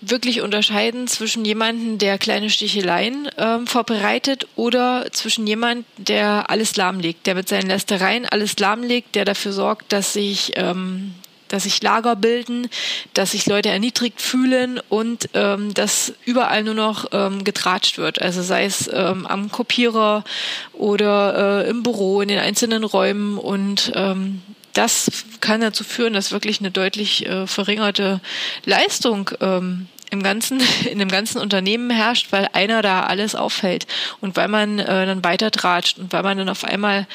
wirklich 0.00 0.42
unterscheiden 0.42 1.08
zwischen 1.08 1.44
jemandem, 1.44 1.98
der 1.98 2.18
kleine 2.18 2.50
Sticheleien 2.50 3.28
ähm, 3.38 3.66
vorbereitet 3.66 4.46
oder 4.54 5.06
zwischen 5.12 5.46
jemandem, 5.46 5.86
der 5.96 6.50
alles 6.50 6.76
lahmlegt, 6.76 7.26
der 7.26 7.34
mit 7.34 7.48
seinen 7.48 7.68
Lästereien 7.68 8.26
alles 8.26 8.58
lahmlegt, 8.58 9.14
der 9.14 9.24
dafür 9.24 9.52
sorgt, 9.52 9.92
dass 9.92 10.12
sich 10.12 10.52
ähm, 10.56 11.14
dass 11.48 11.64
sich 11.64 11.82
Lager 11.82 12.16
bilden, 12.16 12.68
dass 13.12 13.32
sich 13.32 13.46
Leute 13.46 13.68
erniedrigt 13.68 14.20
fühlen 14.20 14.80
und 14.88 15.28
ähm, 15.34 15.74
dass 15.74 16.12
überall 16.24 16.62
nur 16.62 16.74
noch 16.74 17.06
ähm, 17.12 17.44
getratscht 17.44 17.98
wird. 17.98 18.20
Also 18.20 18.42
sei 18.42 18.64
es 18.64 18.90
ähm, 18.92 19.26
am 19.26 19.50
Kopierer 19.50 20.24
oder 20.72 21.64
äh, 21.64 21.70
im 21.70 21.82
Büro, 21.82 22.20
in 22.20 22.28
den 22.28 22.38
einzelnen 22.38 22.84
Räumen 22.84 23.38
und 23.38 23.92
ähm, 23.94 24.42
das 24.72 25.24
kann 25.40 25.60
dazu 25.60 25.84
führen, 25.84 26.12
dass 26.12 26.32
wirklich 26.32 26.60
eine 26.60 26.70
deutlich 26.70 27.26
äh, 27.26 27.46
verringerte 27.46 28.20
Leistung 28.64 29.30
ähm, 29.40 29.86
im 30.10 30.22
ganzen, 30.22 30.60
in 30.90 30.98
dem 30.98 31.08
ganzen 31.08 31.38
Unternehmen 31.38 31.90
herrscht, 31.90 32.28
weil 32.30 32.48
einer 32.52 32.82
da 32.82 33.04
alles 33.04 33.34
auffällt 33.34 33.86
und 34.20 34.36
weil 34.36 34.48
man 34.48 34.78
äh, 34.78 35.06
dann 35.06 35.24
weiter 35.24 35.50
tratscht 35.50 35.98
und 35.98 36.12
weil 36.12 36.22
man 36.22 36.38
dann 36.38 36.48
auf 36.48 36.64
einmal 36.64 37.06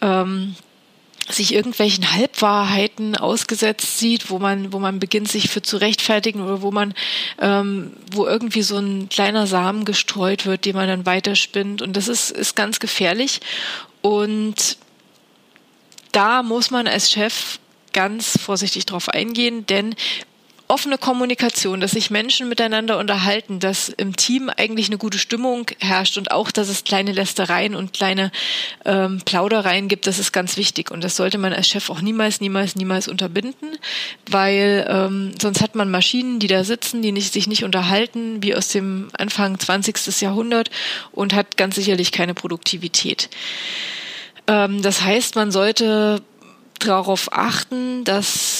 ähm, 0.00 0.56
sich 1.28 1.54
irgendwelchen 1.54 2.12
Halbwahrheiten 2.12 3.16
ausgesetzt 3.16 3.98
sieht, 3.98 4.30
wo 4.30 4.38
man, 4.38 4.72
wo 4.72 4.78
man 4.78 4.98
beginnt, 4.98 5.28
sich 5.28 5.48
für 5.48 5.62
zu 5.62 5.78
rechtfertigen 5.78 6.42
oder 6.42 6.60
wo 6.60 6.70
man, 6.70 6.94
ähm, 7.40 7.92
wo 8.12 8.26
irgendwie 8.26 8.62
so 8.62 8.76
ein 8.76 9.08
kleiner 9.08 9.46
Samen 9.46 9.84
gestreut 9.84 10.44
wird, 10.44 10.64
den 10.66 10.76
man 10.76 10.88
dann 10.88 11.06
weiterspinnt. 11.06 11.80
Und 11.80 11.96
das 11.96 12.08
ist, 12.08 12.30
ist 12.30 12.56
ganz 12.56 12.78
gefährlich. 12.78 13.40
Und 14.02 14.76
da 16.12 16.42
muss 16.42 16.70
man 16.70 16.86
als 16.86 17.10
Chef 17.10 17.58
ganz 17.92 18.38
vorsichtig 18.38 18.84
drauf 18.84 19.08
eingehen, 19.08 19.64
denn 19.66 19.94
offene 20.66 20.96
Kommunikation, 20.96 21.80
dass 21.80 21.92
sich 21.92 22.10
Menschen 22.10 22.48
miteinander 22.48 22.98
unterhalten, 22.98 23.60
dass 23.60 23.90
im 23.90 24.16
Team 24.16 24.50
eigentlich 24.56 24.86
eine 24.88 24.98
gute 24.98 25.18
Stimmung 25.18 25.66
herrscht 25.78 26.16
und 26.16 26.30
auch, 26.30 26.50
dass 26.50 26.68
es 26.68 26.84
kleine 26.84 27.12
Lästereien 27.12 27.74
und 27.74 27.92
kleine 27.92 28.32
ähm, 28.84 29.20
Plaudereien 29.24 29.88
gibt, 29.88 30.06
das 30.06 30.18
ist 30.18 30.32
ganz 30.32 30.56
wichtig. 30.56 30.90
Und 30.90 31.04
das 31.04 31.16
sollte 31.16 31.38
man 31.38 31.52
als 31.52 31.68
Chef 31.68 31.90
auch 31.90 32.00
niemals, 32.00 32.40
niemals, 32.40 32.76
niemals 32.76 33.08
unterbinden, 33.08 33.76
weil 34.30 34.86
ähm, 34.88 35.34
sonst 35.40 35.60
hat 35.60 35.74
man 35.74 35.90
Maschinen, 35.90 36.38
die 36.38 36.46
da 36.46 36.64
sitzen, 36.64 37.02
die 37.02 37.12
nicht, 37.12 37.32
sich 37.32 37.46
nicht 37.46 37.64
unterhalten, 37.64 38.42
wie 38.42 38.54
aus 38.54 38.68
dem 38.68 39.08
Anfang 39.18 39.58
20. 39.58 40.22
Jahrhundert 40.22 40.70
und 41.12 41.34
hat 41.34 41.56
ganz 41.56 41.74
sicherlich 41.74 42.10
keine 42.10 42.34
Produktivität. 42.34 43.28
Ähm, 44.46 44.80
das 44.80 45.02
heißt, 45.02 45.36
man 45.36 45.50
sollte 45.50 46.22
darauf 46.78 47.32
achten, 47.32 48.04
dass 48.04 48.53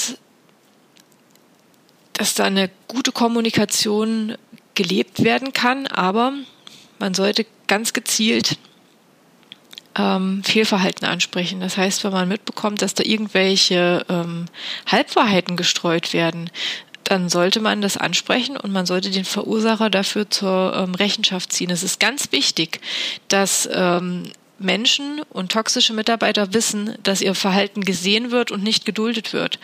dass 2.14 2.34
da 2.34 2.44
eine 2.44 2.70
gute 2.88 3.12
Kommunikation 3.12 4.36
gelebt 4.74 5.22
werden 5.22 5.52
kann, 5.52 5.86
aber 5.86 6.32
man 6.98 7.14
sollte 7.14 7.46
ganz 7.66 7.92
gezielt 7.92 8.58
ähm, 9.96 10.42
Fehlverhalten 10.42 11.06
ansprechen. 11.06 11.60
Das 11.60 11.76
heißt, 11.76 12.04
wenn 12.04 12.12
man 12.12 12.28
mitbekommt, 12.28 12.82
dass 12.82 12.94
da 12.94 13.04
irgendwelche 13.04 14.04
ähm, 14.08 14.46
Halbwahrheiten 14.86 15.56
gestreut 15.56 16.12
werden, 16.12 16.50
dann 17.04 17.28
sollte 17.28 17.60
man 17.60 17.82
das 17.82 17.96
ansprechen 17.96 18.56
und 18.56 18.72
man 18.72 18.86
sollte 18.86 19.10
den 19.10 19.24
Verursacher 19.24 19.90
dafür 19.90 20.30
zur 20.30 20.74
ähm, 20.74 20.94
Rechenschaft 20.94 21.52
ziehen. 21.52 21.70
Es 21.70 21.82
ist 21.82 22.00
ganz 22.00 22.32
wichtig, 22.32 22.80
dass 23.28 23.68
ähm, 23.70 24.24
Menschen 24.58 25.20
und 25.30 25.52
toxische 25.52 25.92
Mitarbeiter 25.92 26.54
wissen, 26.54 26.96
dass 27.02 27.20
ihr 27.20 27.34
Verhalten 27.34 27.82
gesehen 27.82 28.30
wird 28.30 28.50
und 28.50 28.62
nicht 28.62 28.84
geduldet 28.84 29.32
wird. 29.32 29.58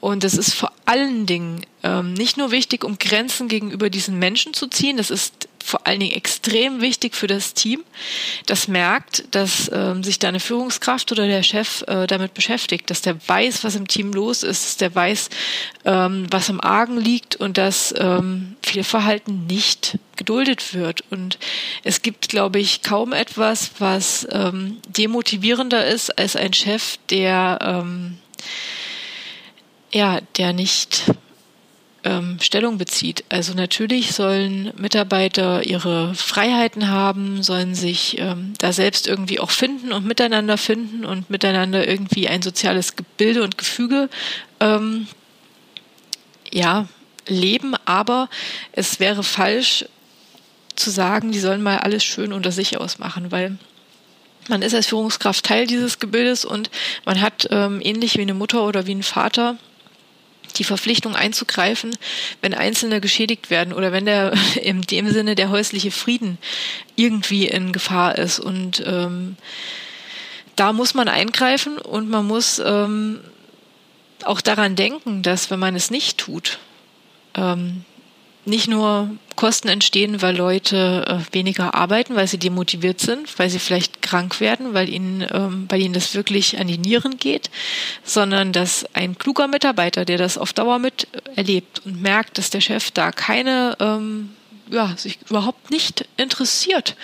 Und 0.00 0.24
es 0.24 0.34
ist 0.34 0.54
vor 0.54 0.72
allen 0.84 1.26
Dingen 1.26 1.64
ähm, 1.82 2.14
nicht 2.14 2.36
nur 2.36 2.50
wichtig, 2.50 2.84
um 2.84 2.98
Grenzen 2.98 3.48
gegenüber 3.48 3.90
diesen 3.90 4.18
Menschen 4.18 4.54
zu 4.54 4.66
ziehen, 4.68 4.96
das 4.96 5.10
ist 5.10 5.48
vor 5.62 5.86
allen 5.86 6.00
Dingen 6.00 6.16
extrem 6.16 6.80
wichtig 6.80 7.14
für 7.14 7.26
das 7.26 7.54
Team, 7.54 7.82
das 8.46 8.68
merkt, 8.68 9.24
dass 9.34 9.70
ähm, 9.72 10.02
sich 10.02 10.18
da 10.18 10.28
eine 10.28 10.40
Führungskraft 10.40 11.12
oder 11.12 11.26
der 11.26 11.42
Chef 11.42 11.82
äh, 11.86 12.06
damit 12.06 12.34
beschäftigt, 12.34 12.90
dass 12.90 13.02
der 13.02 13.16
weiß, 13.26 13.64
was 13.64 13.74
im 13.74 13.88
Team 13.88 14.12
los 14.12 14.42
ist, 14.42 14.64
dass 14.64 14.76
der 14.76 14.94
weiß, 14.94 15.30
ähm, 15.84 16.26
was 16.30 16.48
im 16.48 16.60
Argen 16.60 16.98
liegt 16.98 17.36
und 17.36 17.58
dass 17.58 17.94
ähm, 17.96 18.56
viel 18.62 18.84
Verhalten 18.84 19.46
nicht 19.46 19.98
geduldet 20.16 20.74
wird. 20.74 21.02
Und 21.10 21.38
es 21.84 22.02
gibt, 22.02 22.28
glaube 22.28 22.58
ich, 22.58 22.82
kaum 22.82 23.12
etwas, 23.12 23.72
was 23.78 24.26
ähm, 24.30 24.78
demotivierender 24.88 25.86
ist 25.86 26.18
als 26.18 26.36
ein 26.36 26.52
Chef, 26.52 26.98
der 27.10 27.58
ähm, 27.62 28.18
ja, 29.92 30.20
der 30.36 30.52
nicht 30.52 31.04
Stellung 32.42 32.78
bezieht. 32.78 33.24
Also 33.28 33.54
natürlich 33.54 34.12
sollen 34.12 34.72
Mitarbeiter 34.76 35.64
ihre 35.64 36.14
Freiheiten 36.14 36.88
haben, 36.88 37.42
sollen 37.42 37.74
sich 37.74 38.18
ähm, 38.18 38.54
da 38.58 38.72
selbst 38.72 39.06
irgendwie 39.06 39.40
auch 39.40 39.50
finden 39.50 39.92
und 39.92 40.06
miteinander 40.06 40.58
finden 40.58 41.04
und 41.04 41.30
miteinander 41.30 41.86
irgendwie 41.86 42.28
ein 42.28 42.42
soziales 42.42 42.96
Gebilde 42.96 43.42
und 43.42 43.58
Gefüge 43.58 44.08
ähm, 44.60 45.06
ja, 46.52 46.86
leben. 47.26 47.74
Aber 47.84 48.28
es 48.72 49.00
wäre 49.00 49.22
falsch 49.22 49.86
zu 50.76 50.90
sagen, 50.90 51.32
die 51.32 51.40
sollen 51.40 51.62
mal 51.62 51.78
alles 51.78 52.04
schön 52.04 52.32
unter 52.32 52.52
sich 52.52 52.78
ausmachen, 52.78 53.30
weil 53.30 53.58
man 54.48 54.62
ist 54.62 54.74
als 54.74 54.86
Führungskraft 54.88 55.44
Teil 55.44 55.66
dieses 55.66 55.98
Gebildes 55.98 56.44
und 56.44 56.70
man 57.04 57.20
hat 57.20 57.46
ähm, 57.50 57.80
ähnlich 57.82 58.16
wie 58.16 58.22
eine 58.22 58.34
Mutter 58.34 58.64
oder 58.66 58.86
wie 58.86 58.94
ein 58.94 59.02
Vater 59.02 59.56
die 60.52 60.64
Verpflichtung 60.64 61.14
einzugreifen, 61.16 61.96
wenn 62.40 62.54
Einzelne 62.54 63.00
geschädigt 63.00 63.50
werden 63.50 63.72
oder 63.72 63.92
wenn 63.92 64.06
der 64.06 64.32
in 64.62 64.82
dem 64.82 65.10
Sinne 65.10 65.34
der 65.34 65.50
häusliche 65.50 65.90
Frieden 65.90 66.38
irgendwie 66.96 67.46
in 67.46 67.72
Gefahr 67.72 68.18
ist. 68.18 68.38
Und 68.38 68.82
ähm, 68.86 69.36
da 70.56 70.72
muss 70.72 70.94
man 70.94 71.08
eingreifen 71.08 71.78
und 71.78 72.08
man 72.08 72.26
muss 72.26 72.60
ähm, 72.64 73.20
auch 74.24 74.40
daran 74.40 74.76
denken, 74.76 75.22
dass 75.22 75.50
wenn 75.50 75.58
man 75.58 75.74
es 75.74 75.90
nicht 75.90 76.18
tut, 76.18 76.58
ähm, 77.34 77.84
nicht 78.44 78.68
nur 78.68 79.10
Kosten 79.36 79.68
entstehen, 79.68 80.20
weil 80.20 80.36
Leute 80.36 81.04
äh, 81.06 81.34
weniger 81.34 81.74
arbeiten, 81.74 82.14
weil 82.16 82.26
sie 82.26 82.38
demotiviert 82.38 83.00
sind, 83.00 83.38
weil 83.38 83.48
sie 83.48 83.58
vielleicht 83.58 84.02
krank 84.02 84.40
werden, 84.40 84.74
weil 84.74 84.88
ihnen, 84.88 85.26
ähm, 85.32 85.66
weil 85.68 85.80
ihnen 85.80 85.94
das 85.94 86.14
wirklich 86.14 86.58
an 86.58 86.66
die 86.66 86.78
Nieren 86.78 87.18
geht, 87.18 87.50
sondern 88.04 88.52
dass 88.52 88.86
ein 88.94 89.16
kluger 89.16 89.48
Mitarbeiter, 89.48 90.04
der 90.04 90.18
das 90.18 90.38
auf 90.38 90.52
Dauer 90.52 90.78
mit 90.78 91.08
erlebt 91.36 91.82
und 91.84 92.02
merkt, 92.02 92.38
dass 92.38 92.50
der 92.50 92.60
Chef 92.60 92.90
da 92.90 93.12
keine 93.12 93.76
ähm, 93.80 94.30
ja, 94.72 94.94
sich 94.96 95.18
überhaupt 95.28 95.70
nicht 95.70 96.08
interessiert 96.16 96.96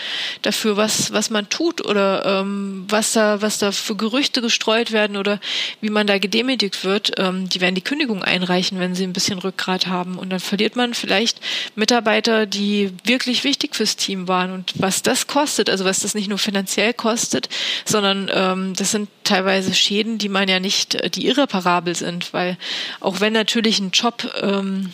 dafür, 0.43 0.77
was, 0.77 1.13
was 1.13 1.29
man 1.29 1.49
tut 1.51 1.85
oder 1.85 2.25
ähm, 2.25 2.87
was, 2.89 3.13
da, 3.13 3.43
was 3.43 3.59
da 3.59 3.73
für 3.73 3.95
Gerüchte 3.95 4.41
gestreut 4.41 4.91
werden 4.91 5.19
oder 5.19 5.39
wie 5.83 5.91
man 5.91 6.07
da 6.07 6.19
gedemütigt 6.19 6.85
wird. 6.85 7.13
Ähm, 7.19 7.49
die 7.49 7.61
werden 7.61 7.75
die 7.75 7.83
Kündigung 7.83 8.25
einreichen, 8.25 8.81
wenn 8.81 8.95
sie 8.95 9.05
ein 9.05 9.13
bisschen 9.13 9.39
Rückgrat 9.39 9.87
haben. 9.87 10.19
Und 10.19 10.31
dann 10.31 10.41
verliert 10.41 10.77
man 10.77 10.95
vielleicht 10.95 11.41
Mitarbeiter, 11.75 12.47
die 12.47 12.91
wirklich 13.05 13.45
wichtig 13.45 13.77
fürs 13.77 13.97
Team 13.97 14.29
waren. 14.29 14.51
Und 14.53 14.73
was 14.77 15.03
das 15.03 15.27
kostet, 15.27 15.69
also 15.69 15.85
was 15.85 16.01
das 16.01 16.15
nicht 16.15 16.29
nur 16.29 16.39
finanziell 16.39 16.95
kostet, 16.95 17.51
sondern 17.85 18.31
ähm, 18.33 18.75
das 18.75 18.93
sind 18.93 19.11
teilweise 19.25 19.75
Schäden, 19.75 20.17
die 20.17 20.31
man 20.31 20.49
ja 20.49 20.59
nicht, 20.59 20.95
äh, 20.95 21.11
die 21.11 21.27
irreparabel 21.27 21.95
sind, 21.95 22.33
weil 22.33 22.57
auch 23.01 23.21
wenn 23.21 23.35
natürlich 23.35 23.79
ein 23.79 23.91
Job 23.91 24.33
ähm, 24.41 24.91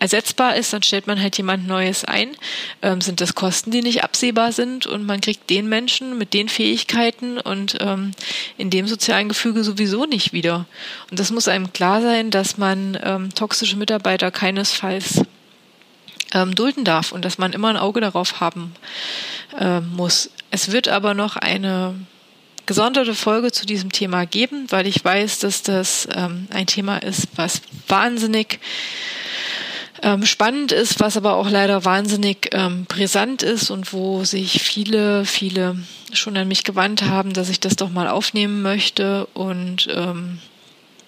ersetzbar 0.00 0.56
ist, 0.56 0.72
dann 0.72 0.82
stellt 0.82 1.06
man 1.06 1.20
halt 1.20 1.36
jemand 1.36 1.68
Neues 1.68 2.04
ein. 2.04 2.30
Ähm, 2.82 3.00
sind 3.00 3.20
das 3.20 3.34
Kosten, 3.34 3.70
die 3.70 3.82
nicht 3.82 4.02
absehbar 4.02 4.50
sind 4.50 4.86
und 4.86 5.06
man 5.06 5.20
kriegt 5.20 5.48
den 5.50 5.68
Menschen 5.68 6.18
mit 6.18 6.34
den 6.34 6.48
Fähigkeiten 6.48 7.38
und 7.38 7.76
ähm, 7.80 8.12
in 8.56 8.70
dem 8.70 8.88
sozialen 8.88 9.28
Gefüge 9.28 9.62
sowieso 9.62 10.06
nicht 10.06 10.32
wieder. 10.32 10.66
Und 11.10 11.20
das 11.20 11.30
muss 11.30 11.46
einem 11.46 11.72
klar 11.72 12.00
sein, 12.00 12.30
dass 12.30 12.56
man 12.56 12.98
ähm, 13.02 13.32
toxische 13.34 13.76
Mitarbeiter 13.76 14.30
keinesfalls 14.30 15.22
ähm, 16.32 16.54
dulden 16.54 16.84
darf 16.84 17.12
und 17.12 17.24
dass 17.24 17.38
man 17.38 17.52
immer 17.52 17.68
ein 17.68 17.76
Auge 17.76 18.00
darauf 18.00 18.40
haben 18.40 18.72
äh, 19.58 19.80
muss. 19.80 20.30
Es 20.50 20.72
wird 20.72 20.88
aber 20.88 21.14
noch 21.14 21.36
eine 21.36 21.94
gesonderte 22.66 23.14
Folge 23.14 23.52
zu 23.52 23.66
diesem 23.66 23.92
Thema 23.92 24.26
geben, 24.26 24.66
weil 24.70 24.86
ich 24.86 25.04
weiß, 25.04 25.40
dass 25.40 25.62
das 25.62 26.08
ähm, 26.14 26.46
ein 26.50 26.66
Thema 26.66 26.98
ist, 26.98 27.28
was 27.36 27.62
wahnsinnig 27.88 28.60
ähm, 30.02 30.24
spannend 30.26 30.72
ist, 30.72 31.00
was 31.00 31.16
aber 31.16 31.34
auch 31.34 31.50
leider 31.50 31.84
wahnsinnig 31.84 32.50
ähm, 32.52 32.84
brisant 32.86 33.42
ist 33.42 33.70
und 33.70 33.92
wo 33.92 34.24
sich 34.24 34.62
viele, 34.62 35.24
viele 35.24 35.76
schon 36.12 36.36
an 36.36 36.48
mich 36.48 36.64
gewandt 36.64 37.02
haben, 37.02 37.32
dass 37.32 37.48
ich 37.48 37.60
das 37.60 37.76
doch 37.76 37.90
mal 37.90 38.08
aufnehmen 38.08 38.62
möchte 38.62 39.26
und 39.34 39.88
ähm, 39.90 40.38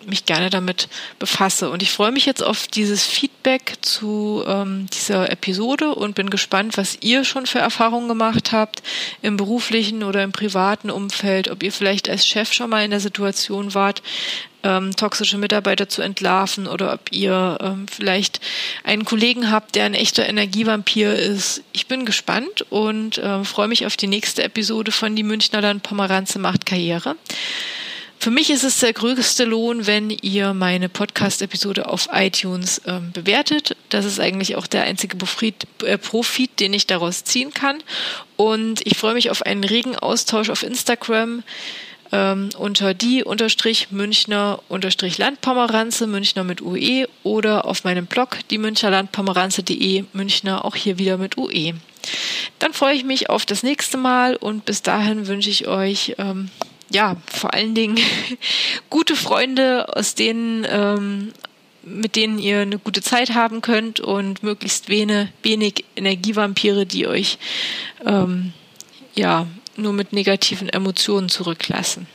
mich 0.06 0.24
gerne 0.24 0.50
damit 0.50 0.88
befasse. 1.18 1.70
Und 1.70 1.82
ich 1.82 1.90
freue 1.90 2.12
mich 2.12 2.26
jetzt 2.26 2.42
auf 2.42 2.66
dieses 2.66 3.04
Feedback 3.04 3.74
zu 3.82 4.42
ähm, 4.46 4.86
dieser 4.92 5.30
Episode 5.30 5.94
und 5.94 6.14
bin 6.14 6.30
gespannt, 6.30 6.76
was 6.76 6.98
ihr 7.00 7.24
schon 7.24 7.46
für 7.46 7.58
Erfahrungen 7.58 8.08
gemacht 8.08 8.52
habt 8.52 8.82
im 9.22 9.36
beruflichen 9.36 10.02
oder 10.02 10.22
im 10.22 10.32
privaten 10.32 10.90
Umfeld, 10.90 11.50
ob 11.50 11.62
ihr 11.62 11.72
vielleicht 11.72 12.08
als 12.08 12.26
Chef 12.26 12.52
schon 12.52 12.70
mal 12.70 12.84
in 12.84 12.90
der 12.90 13.00
Situation 13.00 13.74
wart, 13.74 14.02
ähm, 14.62 14.94
toxische 14.96 15.38
Mitarbeiter 15.38 15.88
zu 15.88 16.02
entlarven 16.02 16.66
oder 16.66 16.92
ob 16.92 17.10
ihr 17.10 17.58
ähm, 17.60 17.86
vielleicht 17.88 18.40
einen 18.84 19.04
Kollegen 19.04 19.50
habt, 19.50 19.74
der 19.74 19.84
ein 19.84 19.94
echter 19.94 20.28
Energievampir 20.28 21.14
ist. 21.14 21.62
Ich 21.72 21.86
bin 21.86 22.04
gespannt 22.04 22.64
und 22.70 23.18
äh, 23.18 23.44
freue 23.44 23.68
mich 23.68 23.86
auf 23.86 23.96
die 23.96 24.06
nächste 24.06 24.42
Episode 24.42 24.92
von 24.92 25.16
Die 25.16 25.22
Münchner 25.22 25.60
Land 25.60 25.82
Pomeranze 25.82 26.38
macht 26.38 26.66
Karriere. 26.66 27.16
Für 28.22 28.30
mich 28.30 28.50
ist 28.50 28.62
es 28.62 28.78
der 28.78 28.92
größte 28.92 29.44
Lohn, 29.44 29.88
wenn 29.88 30.08
ihr 30.08 30.54
meine 30.54 30.88
Podcast-Episode 30.88 31.88
auf 31.88 32.08
iTunes 32.12 32.80
ähm, 32.86 33.10
bewertet. 33.10 33.76
Das 33.88 34.04
ist 34.04 34.20
eigentlich 34.20 34.54
auch 34.54 34.68
der 34.68 34.84
einzige 34.84 35.16
Profit, 35.16 35.66
äh, 35.82 35.98
Profit, 35.98 36.60
den 36.60 36.72
ich 36.72 36.86
daraus 36.86 37.24
ziehen 37.24 37.52
kann. 37.52 37.82
Und 38.36 38.86
ich 38.86 38.96
freue 38.96 39.14
mich 39.14 39.30
auf 39.30 39.42
einen 39.42 39.64
regen 39.64 39.96
Austausch 39.96 40.50
auf 40.50 40.62
Instagram 40.62 41.42
ähm, 42.12 42.50
unter 42.58 42.94
die 42.94 43.24
unterstrich 43.24 43.90
Münchner 43.90 44.60
unterstrich 44.68 45.18
Landpomeranze, 45.18 46.06
Münchner 46.06 46.44
mit 46.44 46.60
UE 46.60 47.08
oder 47.22 47.64
auf 47.64 47.84
meinem 47.84 48.06
Blog 48.06 48.38
die 48.50 48.58
Münchnerlandpomeranze.de, 48.58 50.04
Münchner 50.12 50.64
auch 50.64 50.76
hier 50.76 50.98
wieder 50.98 51.16
mit 51.16 51.38
UE. 51.38 51.74
Dann 52.58 52.72
freue 52.72 52.94
ich 52.94 53.04
mich 53.04 53.30
auf 53.30 53.46
das 53.46 53.62
nächste 53.62 53.96
Mal 53.96 54.36
und 54.36 54.64
bis 54.64 54.82
dahin 54.82 55.26
wünsche 55.26 55.50
ich 55.50 55.66
euch 55.66 56.14
ähm, 56.18 56.50
ja 56.90 57.16
vor 57.26 57.54
allen 57.54 57.74
Dingen 57.74 57.98
gute 58.90 59.16
Freunde, 59.16 59.96
aus 59.96 60.14
denen 60.14 60.66
ähm, 60.68 61.32
mit 61.84 62.14
denen 62.14 62.38
ihr 62.38 62.60
eine 62.60 62.78
gute 62.78 63.02
Zeit 63.02 63.34
haben 63.34 63.60
könnt 63.60 63.98
und 63.98 64.42
möglichst 64.42 64.88
wenig, 64.88 65.28
wenig 65.42 65.84
Energievampire, 65.96 66.86
die 66.86 67.08
euch 67.08 67.38
ähm, 68.06 68.52
ja 69.14 69.46
nur 69.76 69.92
mit 69.92 70.12
negativen 70.12 70.68
Emotionen 70.68 71.28
zurücklassen. 71.28 72.06